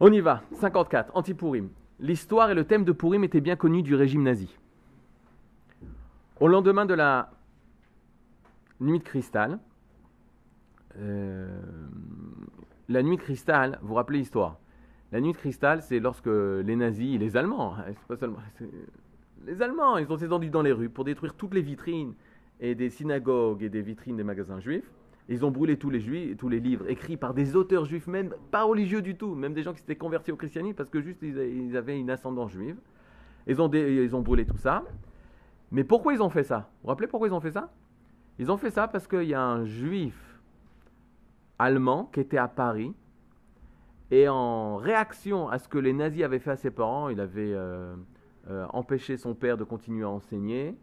[0.00, 0.42] On y va.
[0.52, 1.12] 54.
[1.14, 1.68] Anti-Pourim.
[2.00, 4.56] L'histoire et le thème de Pourim étaient bien connus du régime nazi.
[6.40, 7.30] Au lendemain de la
[8.80, 9.58] nuit de cristal,
[10.98, 11.48] euh,
[12.88, 14.58] la nuit de cristal, vous rappelez l'histoire
[15.12, 18.38] La nuit de cristal, c'est lorsque les nazis, les Allemands, hein, c'est pas seulement,
[19.46, 22.14] les Allemands, ils ont descendu dans les rues pour détruire toutes les vitrines
[22.60, 24.90] et des synagogues et des vitrines des magasins juifs.
[25.28, 28.34] Ils ont brûlé tous les, juifs, tous les livres écrits par des auteurs juifs, même
[28.50, 31.22] pas religieux du tout, même des gens qui s'étaient convertis au christianisme parce que juste
[31.22, 32.76] ils, avaient une ascendance juive.
[33.46, 34.84] Ils ont, ils ont brûlé tout ça.
[35.70, 36.58] Mais pourquoi ils ont fait ça?
[36.58, 37.72] Vous vous rappelez pourquoi ils ont fait ça?
[38.38, 40.40] Ils ont fait ça parce qu'il y a un juif
[41.58, 42.92] allemand qui était à Paris
[44.10, 47.52] et en réaction à ce que les nazis avaient fait à ses parents, il avait
[47.54, 47.94] euh,
[48.50, 50.76] euh, empêché son père de continuer à enseigner,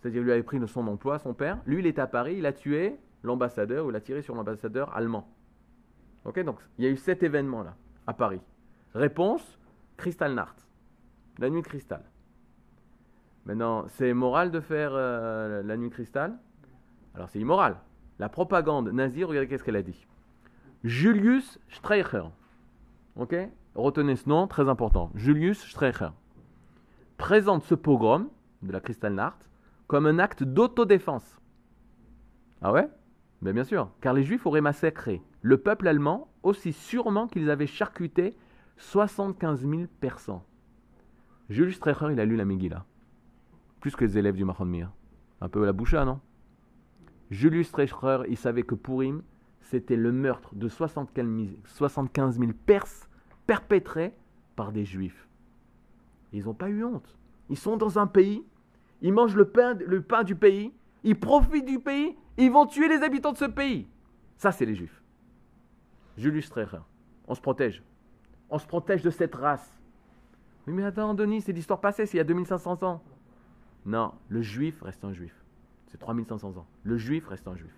[0.00, 1.58] c'est-à-dire lui avait pris son emploi, son père.
[1.66, 5.28] Lui, il était à Paris, il a tué l'ambassadeur, ou il tiré sur l'ambassadeur allemand.
[6.24, 8.40] Ok, donc il y a eu cet événement-là, à Paris.
[8.94, 9.58] Réponse,
[9.96, 10.66] Kristallnacht,
[11.38, 12.02] la nuit de cristal.
[13.44, 16.38] Maintenant, c'est moral de faire euh, la nuit de cristal
[17.14, 17.76] Alors c'est immoral.
[18.18, 20.06] La propagande nazie, regardez qu'est-ce qu'elle a dit.
[20.84, 22.24] Julius Streicher.
[23.16, 23.34] Ok?
[23.74, 25.10] Retenez ce nom, très important.
[25.14, 26.10] Julius Streicher.
[27.16, 28.28] Présente ce pogrom
[28.62, 29.48] de la Kristallnacht
[29.86, 31.38] comme un acte d'autodéfense.
[32.60, 32.88] Ah ouais?
[33.42, 37.66] Ben bien sûr, car les Juifs auraient massacré le peuple allemand aussi sûrement qu'ils avaient
[37.66, 38.36] charcuté
[38.76, 40.44] 75 000 persans.
[41.50, 42.84] Julius Streicher, il a lu la Megillah.
[43.80, 44.92] Plus que les élèves du Mahon Mir.
[45.40, 46.20] Un peu la boucha, non?
[47.30, 49.22] Julius Streicher, il savait que Purim,
[49.60, 53.08] c'était le meurtre de 75 000 75 000 Perses
[53.46, 54.14] perpétrés
[54.54, 55.28] par des Juifs.
[56.32, 57.16] Ils n'ont pas eu honte.
[57.50, 58.44] Ils sont dans un pays,
[59.00, 62.88] ils mangent le pain, le pain du pays, ils profitent du pays, ils vont tuer
[62.88, 63.86] les habitants de ce pays.
[64.36, 65.02] Ça, c'est les Juifs.
[66.16, 66.80] Julius Streicher,
[67.26, 67.82] on se protège.
[68.50, 69.78] On se protège de cette race.
[70.66, 73.02] Oui, mais attends, Denis, c'est l'histoire passée, c'est il y a 2500 ans.
[73.86, 75.34] Non, le juif reste un juif.
[75.88, 76.66] C'est 3500 ans.
[76.84, 77.72] Le juif reste un juif.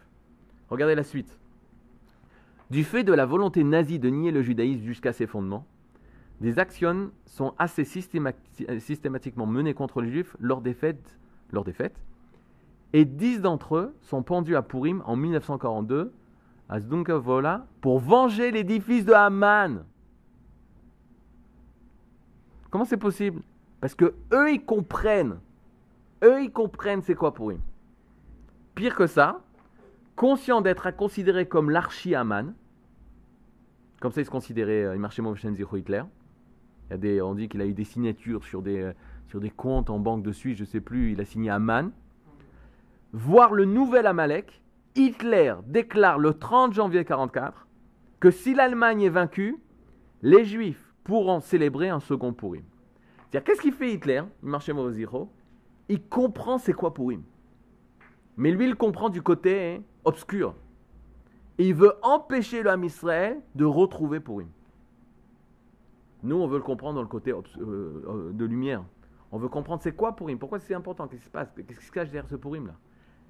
[0.68, 1.38] Regardez la suite.
[2.70, 5.66] Du fait de la volonté nazie de nier le judaïsme jusqu'à ses fondements,
[6.40, 11.14] des actions sont assez systémati- systématiquement menées contre les juifs lors des fêtes
[12.94, 16.12] et dix d'entre eux sont pendus à Purim en 1942
[16.68, 19.84] à Zdunkovola pour venger l'édifice de Haman.
[22.70, 23.42] Comment c'est possible?
[23.80, 25.40] Parce que eux ils comprennent,
[26.22, 27.58] eux ils comprennent c'est quoi Purim.
[28.76, 29.40] Pire que ça,
[30.14, 32.54] conscient d'être considéré comme l'archi-Haman,
[34.00, 36.02] comme ça il se considérait, euh, il marchait Hitler.
[36.92, 38.92] Il y a on dit qu'il a eu des signatures sur des, euh,
[39.26, 41.90] sur des comptes en banque de Suisse, je sais plus, il a signé Haman.
[43.16, 44.60] Voir le nouvel Amalek,
[44.96, 47.68] Hitler déclare le 30 janvier 1944
[48.18, 49.56] que si l'Allemagne est vaincue,
[50.22, 52.64] les Juifs pourront célébrer un second Purim.
[53.30, 55.30] C'est-à-dire, qu'est-ce qu'il fait Hitler Il marchait Zero?
[55.88, 57.22] Il comprend c'est quoi Purim.
[58.36, 60.56] Mais lui, il comprend du côté obscur.
[61.58, 64.48] Il veut empêcher Ham Israël de retrouver Purim.
[66.24, 68.82] Nous, on veut le comprendre dans le côté euh, euh, de lumière.
[69.30, 71.86] On veut comprendre c'est quoi Purim, pourquoi c'est important, qu'est-ce qui se passe, qu'est-ce qui
[71.86, 72.74] se cache derrière ce Purim là.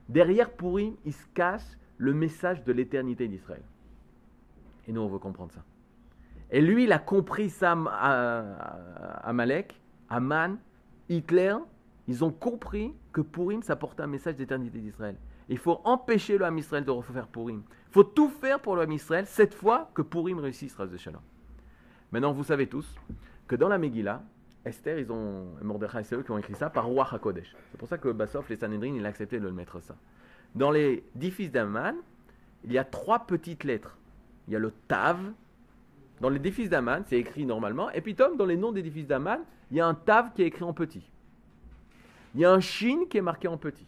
[0.08, 1.64] Derrière Purim, il se cache
[1.96, 3.62] le message de l'éternité d'Israël.
[4.86, 5.64] Et nous, on veut comprendre ça.
[6.50, 10.58] Et lui, il a compris ça à, à, Amalek, Aman,
[11.08, 11.56] Hitler.
[12.06, 15.16] Ils ont compris que Purim, ça portait un message d'éternité d'Israël.
[15.48, 17.62] Il faut empêcher le Israël de refaire Purim.
[17.88, 21.20] Il faut tout faire pour le Israël, cette fois que Purim réussisse, Ras Shalom.
[22.12, 22.94] Maintenant, vous savez tous
[23.46, 24.22] que dans la Megillah,
[24.64, 27.54] Esther, ils ont, Mordechai, c'est eux qui ont écrit ça par Roi HaKodesh.
[27.70, 29.96] C'est pour ça que Bassof, les Sanhedrin, il a accepté de le mettre ça.
[30.54, 31.96] Dans les dix fils d'Aman,
[32.64, 33.98] il y a trois petites lettres.
[34.48, 35.18] Il y a le Tav.
[36.20, 37.90] Dans les dix fils d'Aman, c'est écrit normalement.
[37.90, 40.32] Et puis, Tom, dans les noms des dix fils d'Aman, il y a un Tav
[40.32, 41.10] qui est écrit en petit.
[42.34, 43.86] Il y a un Shin qui est marqué en petit.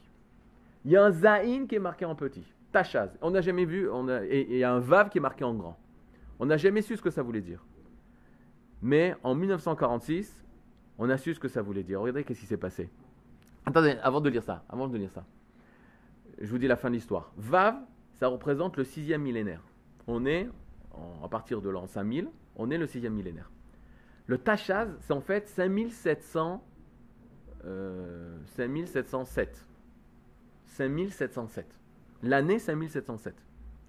[0.84, 2.44] Il y a un Zain qui est marqué en petit.
[2.70, 3.10] Tachaz.
[3.20, 3.90] On n'a jamais vu.
[3.90, 5.76] On a, et il y a un Vav qui est marqué en grand.
[6.38, 7.64] On n'a jamais su ce que ça voulait dire.
[8.82, 10.45] Mais en 1946,
[10.98, 12.00] on a su ce que ça voulait dire.
[12.00, 12.90] Regardez qu'est-ce qui s'est passé.
[13.64, 15.24] Attendez, avant de lire ça, avant de lire ça,
[16.40, 17.32] je vous dis la fin de l'histoire.
[17.36, 17.76] Vav,
[18.14, 19.62] ça représente le sixième millénaire.
[20.06, 20.48] On est,
[21.22, 23.50] à partir de l'an 5000, on est le sixième millénaire.
[24.26, 26.64] Le Tachaz, c'est en fait 5700,
[27.64, 29.66] euh, 5707.
[30.66, 31.66] 5707.
[32.22, 33.34] L'année 5707.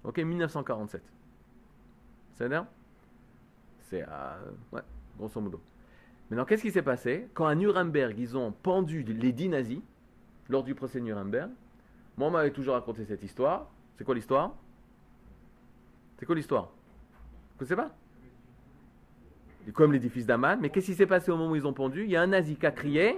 [0.04, 1.02] Ok, 1947.
[2.34, 2.66] C'est-à-dire
[3.80, 4.82] C'est, euh, ouais,
[5.16, 5.60] grosso modo.
[6.30, 9.80] Maintenant, qu'est-ce qui s'est passé Quand à Nuremberg, ils ont pendu les dix nazis,
[10.48, 11.50] lors du procès de Nuremberg,
[12.16, 13.70] moi, on m'avait toujours raconté cette histoire.
[13.96, 14.54] C'est quoi l'histoire
[16.18, 16.70] C'est quoi l'histoire
[17.58, 17.90] Vous ne pas
[19.72, 20.58] Comme l'édifice d'Aman.
[20.60, 22.26] Mais qu'est-ce qui s'est passé au moment où ils ont pendu Il y a un
[22.26, 23.16] nazi qui a crié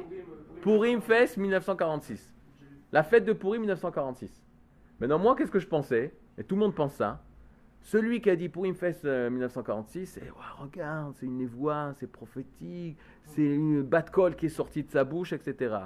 [0.61, 2.35] Purim Fest 1946.
[2.93, 4.45] La fête de Purim 1946.
[5.01, 7.23] Maintenant, moi, qu'est-ce que je pensais Et tout le monde pense ça.
[7.83, 10.23] Celui qui a dit Purim Fest 1946, c'est
[10.59, 15.05] regarde, c'est une névoie, c'est prophétique, c'est une batte colle qui est sortie de sa
[15.05, 15.77] bouche, etc.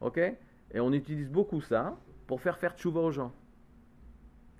[0.00, 0.18] Ok?
[0.18, 3.32] Et on utilise beaucoup ça pour faire faire tchouva aux gens.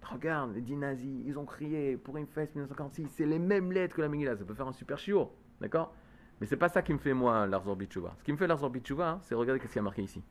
[0.03, 4.03] Regarde, les dix nazis, ils ont crié pour fête 1946, c'est les mêmes lettres que
[4.03, 5.95] la Megillah, ça peut faire un super chiot, d'accord?
[6.41, 8.15] Mais c'est pas ça qui me fait moi l'Arzor Tchouva.
[8.19, 10.23] Ce qui me fait l'Arzor Tchouva, hein, c'est regarder ce qu'il y a marqué ici.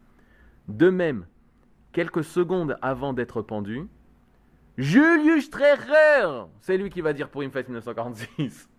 [0.68, 1.26] De même,
[1.94, 3.88] quelques secondes avant d'être pendu,
[4.78, 8.70] Julius Strecher, c'est lui qui va dire pour fête 1946.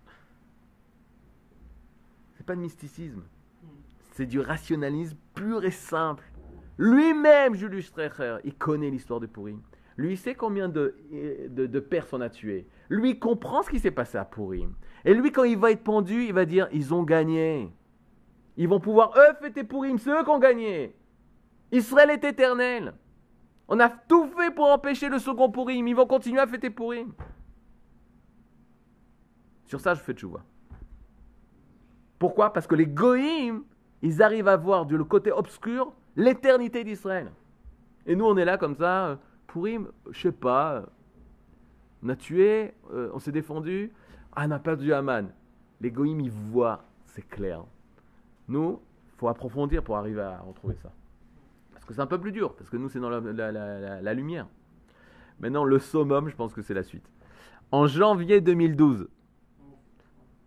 [2.35, 3.23] C'est pas de mysticisme,
[4.13, 6.25] c'est du rationalisme pur et simple.
[6.79, 9.61] Lui-même, Julius Strecher, il connaît l'histoire de Purim.
[9.97, 10.97] Lui, sait combien de,
[11.51, 12.67] de, Perses on a tué.
[12.89, 14.75] Lui, comprend ce qui s'est passé à Purim.
[15.05, 17.71] Et lui, quand il va être pendu, il va dire ils ont gagné.
[18.57, 20.97] Ils vont pouvoir, eux, fêter Purim, c'est eux qui ont gagné.
[21.71, 22.95] Israël est éternel.
[23.69, 25.87] On a tout fait pour empêcher le second Purim.
[25.87, 27.13] Ils vont continuer à fêter Purim.
[29.67, 30.41] Sur ça, je fais tchouva.
[32.19, 32.53] Pourquoi?
[32.53, 33.65] Parce que les goïms,
[34.03, 37.33] ils arrivent à voir du côté obscur l'éternité d'Israël.
[38.07, 40.83] Et nous, on est là comme ça, euh, Pourim, je sais pas, euh,
[42.03, 43.93] on a tué, euh, on s'est défendu,
[44.35, 45.29] ah, on a perdu Aman.
[45.81, 47.65] Les goïms, ils voient, c'est clair.
[48.49, 48.81] Nous,
[49.17, 50.91] faut approfondir pour arriver à retrouver ça.
[51.83, 54.47] Parce que c'est un peu plus dur, parce que nous, c'est dans la, lumière.
[55.41, 57.11] Maintenant, le summum, je pense que c'est la suite.
[57.73, 59.09] En janvier 2012,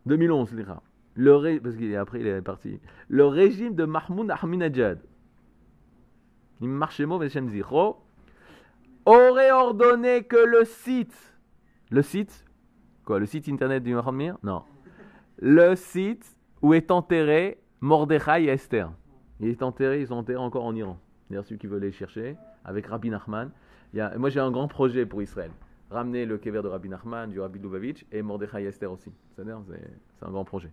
[0.05, 0.55] 2011,
[1.15, 1.59] le ré...
[1.59, 5.01] parce qu'après il est parti, le régime de Mahmoud Ahmadinejad,
[9.05, 11.35] aurait ordonné que le site,
[11.91, 12.45] le site,
[13.03, 14.63] quoi, le site internet du Mir Non.
[15.39, 18.89] Le site où est enterré Mordechai et Esther.
[19.41, 20.97] Il est enterré, ils sont enterrés encore en Iran.
[21.29, 23.49] D'ailleurs, ceux qui veulent les chercher, avec Rabbi Nachman.
[24.17, 25.51] Moi, j'ai un grand projet pour Israël.
[25.89, 29.11] Ramener le kever de Rabbi Nachman, du Rabbi Lubavitch et Mordechai Esther aussi.
[29.35, 30.71] C'est un grand projet.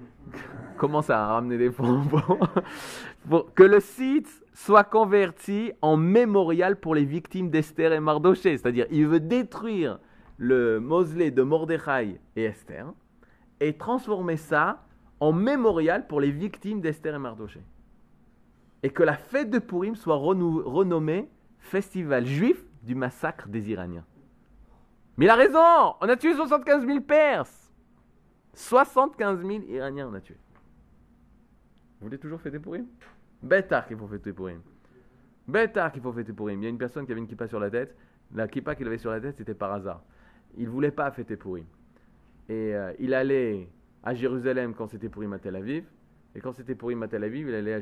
[0.76, 2.02] Commence à ramener des fonds
[3.28, 8.56] pour, que le site soit converti en mémorial pour les victimes d'Esther et Mardoché?
[8.56, 9.98] C'est-à-dire, il veut détruire
[10.36, 12.86] le mausolée de Mordechai et Esther
[13.60, 14.82] et transformer ça
[15.20, 17.60] en mémorial pour les victimes d'Esther et Mardoché.
[18.82, 24.04] Et que la fête de Purim soit renommée Festival juif du massacre des Iraniens.
[25.16, 27.70] Mais il a raison On a tué 75 000 Perses
[28.54, 30.36] 75 000 Iraniens on a tué.
[32.00, 32.86] Vous voulez toujours fêter Purim?
[33.42, 34.60] Bêtard qu'il faut fêter Purim.
[35.46, 36.60] Bêtard qu'il faut fêter Purim.
[36.60, 37.94] Il y a une personne qui avait une kippa sur la tête.
[38.34, 40.02] La kippa qu'il avait sur la tête, c'était par hasard.
[40.56, 41.66] Il ne voulait pas fêter Purim.
[42.48, 43.68] Et euh, il allait
[44.02, 45.84] à Jérusalem quand c'était Purim à Tel Aviv.
[46.34, 47.74] Et quand c'était Purim à Tel Aviv, il allait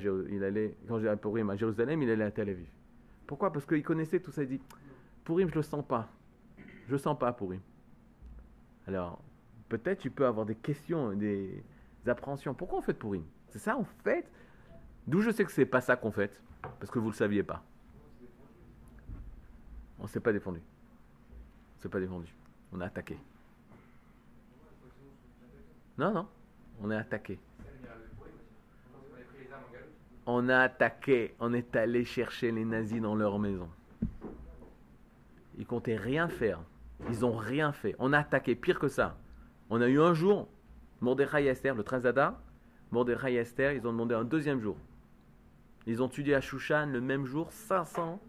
[1.09, 2.69] à, Purim à Jérusalem, il allait à Tel Aviv.
[3.27, 3.53] Pourquoi?
[3.53, 4.43] Parce qu'il connaissait tout ça.
[4.43, 4.61] Il dit
[5.25, 6.09] Purim, je le sens pas.
[6.87, 7.61] Je le sens pas, Purim.
[8.87, 9.23] Alors,
[9.69, 11.63] peut-être tu peux avoir des questions, des
[12.07, 12.55] appréhensions.
[12.55, 14.27] Pourquoi on fait Pourim C'est ça en fait?
[15.07, 17.63] D'où je sais que c'est pas ça qu'on fait Parce que vous le saviez pas.
[19.99, 20.61] On s'est pas défendu.
[21.77, 22.33] On s'est pas défendu.
[22.73, 23.19] On a attaqué.
[25.99, 26.29] Non, non.
[26.81, 27.39] On est attaqué.
[30.31, 31.35] On a attaqué.
[31.41, 33.71] On est allé chercher les nazis dans leur maison.
[35.57, 36.61] Ils comptaient rien faire.
[37.09, 37.97] Ils ont rien fait.
[37.99, 38.55] On a attaqué.
[38.55, 39.17] Pire que ça.
[39.71, 40.47] On a eu un jour,
[41.01, 42.39] Mordechai Esther, le 13 Adar,
[42.91, 44.77] Mordechai Esther, ils ont demandé un deuxième jour.
[45.87, 48.21] Ils ont tué à Shushan le même jour 500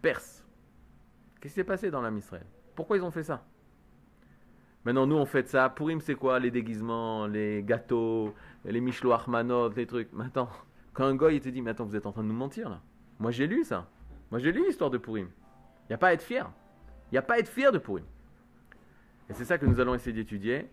[0.00, 0.42] Perses.
[1.38, 3.44] Qu'est-ce qui s'est passé dans l'âme Israël Pourquoi ils ont fait ça?
[4.86, 5.68] Maintenant, nous, on fait ça.
[5.68, 6.38] Purim, c'est quoi?
[6.38, 10.08] Les déguisements, les gâteaux, les Mishlo Armanot, les trucs.
[10.18, 10.48] Attends,
[10.96, 12.70] quand un goy, il te dit, mais attends, vous êtes en train de nous mentir,
[12.70, 12.80] là.
[13.18, 13.86] Moi, j'ai lu ça.
[14.30, 15.28] Moi, j'ai lu l'histoire de Purim.
[15.84, 16.50] Il n'y a pas à être fier.
[17.10, 18.04] Il n'y a pas à être fier de Purim.
[19.28, 20.70] Et c'est ça que nous allons essayer d'étudier,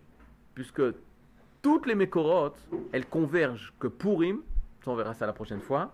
[0.56, 0.82] puisque
[1.62, 2.58] toutes les mécorotes,
[2.94, 4.42] elles convergent que Purim,
[4.86, 5.94] on verra ça la prochaine fois,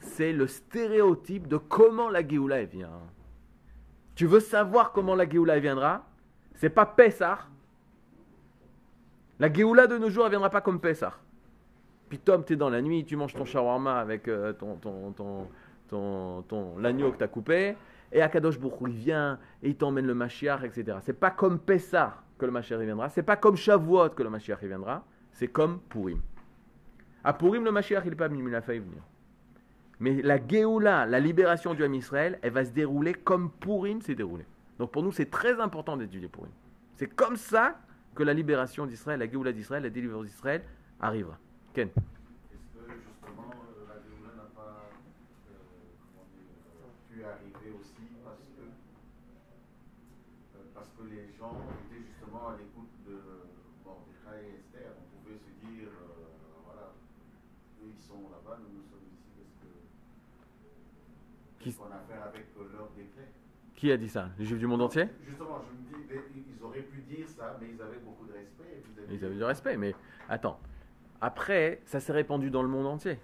[0.00, 2.90] c'est le stéréotype de comment la Géoula vient.
[4.16, 6.04] Tu veux savoir comment la Géoula viendra?
[6.54, 7.46] C'est pas Pessah.
[9.38, 11.14] La Géoula de nos jours, elle viendra pas comme Pessah.
[12.08, 15.48] Puis Tom, tu es dans la nuit, tu manges ton shawarma avec euh, ton,
[16.78, 17.76] l'agneau que tu as coupé,
[18.10, 20.98] et Akadosh Baruch il vient et il t'emmène le Mashiach, etc.
[21.02, 24.62] C'est pas comme Pessah que le Mashiach viendra, c'est pas comme Shavuot que le Mashiach
[24.62, 26.20] viendra, c'est comme Purim.
[27.24, 29.02] À Purim, le Mashiach, il n'est pas venu, mais il a failli venir.
[30.00, 34.14] Mais la Géoula, la libération du Ham Israël, elle va se dérouler comme Purim s'est
[34.14, 34.46] déroulé.
[34.78, 36.52] Donc pour nous, c'est très important d'étudier Purim.
[36.94, 37.78] C'est comme ça
[38.14, 40.62] que la libération d'Israël, la Géoula d'Israël, la délivrance d'Israël
[41.00, 41.38] arrivera.
[41.78, 41.86] Ken.
[41.86, 48.66] Est-ce que justement euh, la Géoula n'a pas euh, euh, pu arriver aussi parce que,
[50.74, 51.54] parce que les gens
[51.86, 53.22] étaient justement à l'écoute de
[53.86, 54.90] Mordechai et Esther.
[54.90, 55.86] On pouvait se dire,
[56.66, 56.90] voilà,
[57.78, 59.38] eux ils sont là-bas, nous nous sommes ici,
[61.60, 63.30] qu'est-ce qu'on a avec leur décret.
[63.76, 64.30] Qui a dit ça?
[64.36, 65.06] Les Juifs du monde entier?
[65.24, 68.82] Justement, je me dis, ils auraient pu dire ça, mais ils avaient beaucoup de respect.
[69.12, 69.94] Ils avaient du respect, mais
[70.28, 70.58] attends.
[71.20, 73.18] Après, ça s'est répandu dans le monde entier.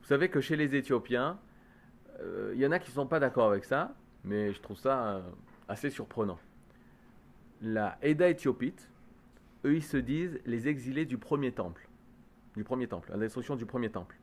[0.00, 1.38] Vous savez que chez les Éthiopiens,
[2.20, 3.94] euh, il y en a qui ne sont pas d'accord avec ça,
[4.24, 5.22] mais je trouve ça euh,
[5.68, 6.38] assez surprenant.
[7.60, 8.90] La Eda éthiopite,
[9.64, 11.88] eux, ils se disent les exilés du premier temple.
[12.56, 14.16] Du premier temple, la destruction du premier temple.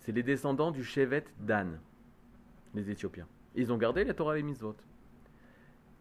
[0.00, 1.80] C'est les descendants du Shevet Dan,
[2.74, 3.26] les Éthiopiens.
[3.54, 4.84] Ils ont gardé la Torah et les.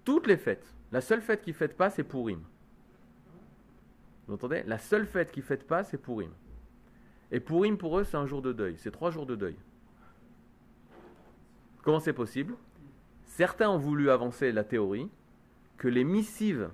[0.04, 2.42] Toutes les fêtes, la seule fête qu'ils ne fêtent pas, c'est Purim.
[4.28, 4.64] Vous entendez?
[4.66, 6.32] La seule fête qu'ils ne fêtent pas, c'est Purim.
[7.32, 8.76] Et Purim, pour eux, c'est un jour de deuil.
[8.78, 9.56] C'est trois jours de deuil.
[11.82, 12.56] Comment c'est possible?
[13.26, 15.10] Certains ont voulu avancer la théorie
[15.78, 16.70] que les missives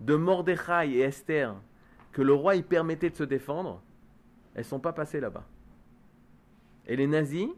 [0.00, 1.56] de Mordechai et Esther,
[2.12, 3.82] que le roi y permettait de se défendre,
[4.54, 5.44] elles ne sont pas passées là-bas.
[6.86, 7.48] Et les nazis,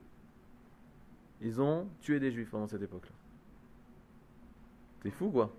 [1.40, 3.14] ils ont tué des juifs pendant cette époque-là.
[5.02, 5.54] C'est fou, quoi.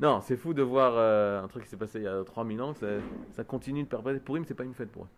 [0.00, 2.62] Non, c'est fou de voir euh, un truc qui s'est passé il y a 3000
[2.62, 3.00] ans, que
[3.32, 4.20] ça, continue de perpétuer.
[4.20, 5.08] Purim, c'est pas une fête pour eux.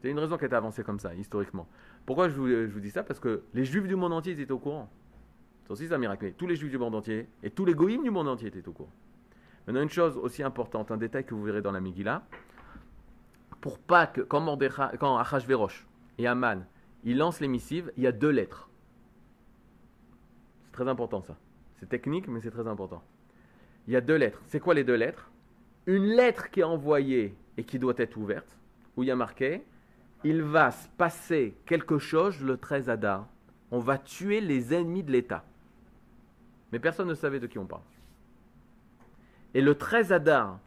[0.00, 1.68] C'est une raison qui a été avancée comme ça, historiquement.
[2.06, 3.02] Pourquoi je vous, vous dis ça?
[3.02, 4.90] Parce que les juifs du monde entier ils étaient au courant.
[5.64, 6.32] C'est aussi ça miracle.
[6.32, 8.72] Tous les juifs du monde entier et tous les goïms du monde entier étaient au
[8.72, 8.90] courant.
[9.66, 12.22] Maintenant, une chose aussi importante, un détail que vous verrez dans la Megillah,
[13.60, 15.22] pour pas que, quand, Mordechai- quand
[16.18, 16.66] et Aman,
[17.04, 18.68] ils lancent les missives, il y a deux lettres.
[20.64, 21.36] C'est très important ça.
[21.78, 23.04] C'est technique, mais c'est très important.
[23.86, 24.40] Il y a deux lettres.
[24.46, 25.30] C'est quoi les deux lettres?
[25.86, 28.56] Une lettre qui est envoyée et qui doit être ouverte,
[28.96, 29.64] où il y a marqué
[30.24, 33.26] Il va se passer quelque chose le 13 Adar.
[33.70, 35.44] On va tuer les ennemis de l'État.
[36.70, 37.82] Mais personne ne savait de qui on parle.
[39.54, 40.60] Et le 13 Adar,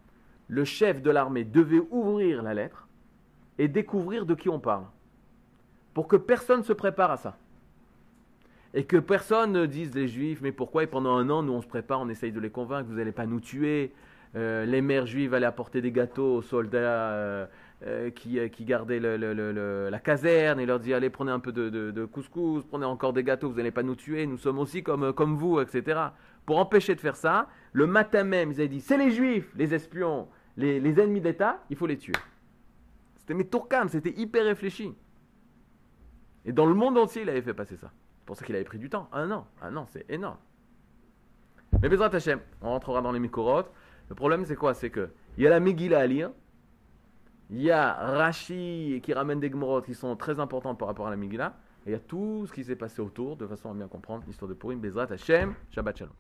[0.47, 2.87] le chef de l'armée devait ouvrir la lettre
[3.57, 4.85] et découvrir de qui on parle.
[5.93, 7.37] Pour que personne se prépare à ça.
[8.77, 11.61] Et que personne ne dise les juifs, mais pourquoi Et pendant un an, nous on
[11.61, 13.93] se prépare, on essaye de les convaincre, vous n'allez pas nous tuer.
[14.35, 17.45] Euh, les mères juives allaient apporter des gâteaux aux soldats euh,
[17.87, 22.83] euh, qui, gardaient la caserne et leur dire allez prenez un peu de, couscous, prenez
[22.83, 26.01] encore des gâteaux, vous n'allez pas nous tuer, nous sommes aussi comme, vous, etc.
[26.45, 29.73] Pour empêcher de faire ça, le matin même, ils avaient dit c'est les juifs, les
[29.73, 32.11] espions, les, les ennemis d'État, il faut les tuer.
[33.19, 33.47] C'était mais
[33.87, 34.93] c'était hyper réfléchi.
[36.43, 37.89] Et dans le monde entier, il avait fait passer ça.
[38.25, 39.09] Pour ça qu'il avait pris du temps.
[39.11, 39.47] Un an.
[39.61, 40.37] Un an, c'est énorme.
[41.81, 43.63] Mais Bezrat Hashem, on rentrera dans les Mikorot.
[44.09, 44.73] Le problème, c'est quoi?
[44.73, 46.31] C'est que il y a la Megillah à lire.
[47.49, 51.11] Il y a Rashi qui ramène des Gemorot qui sont très importantes par rapport à
[51.11, 51.55] la Megillah.
[51.85, 54.23] Et il y a tout ce qui s'est passé autour de façon à bien comprendre
[54.25, 54.79] l'histoire de Purim.
[54.79, 56.15] Bezrat Hashem, Shabbat Shalom.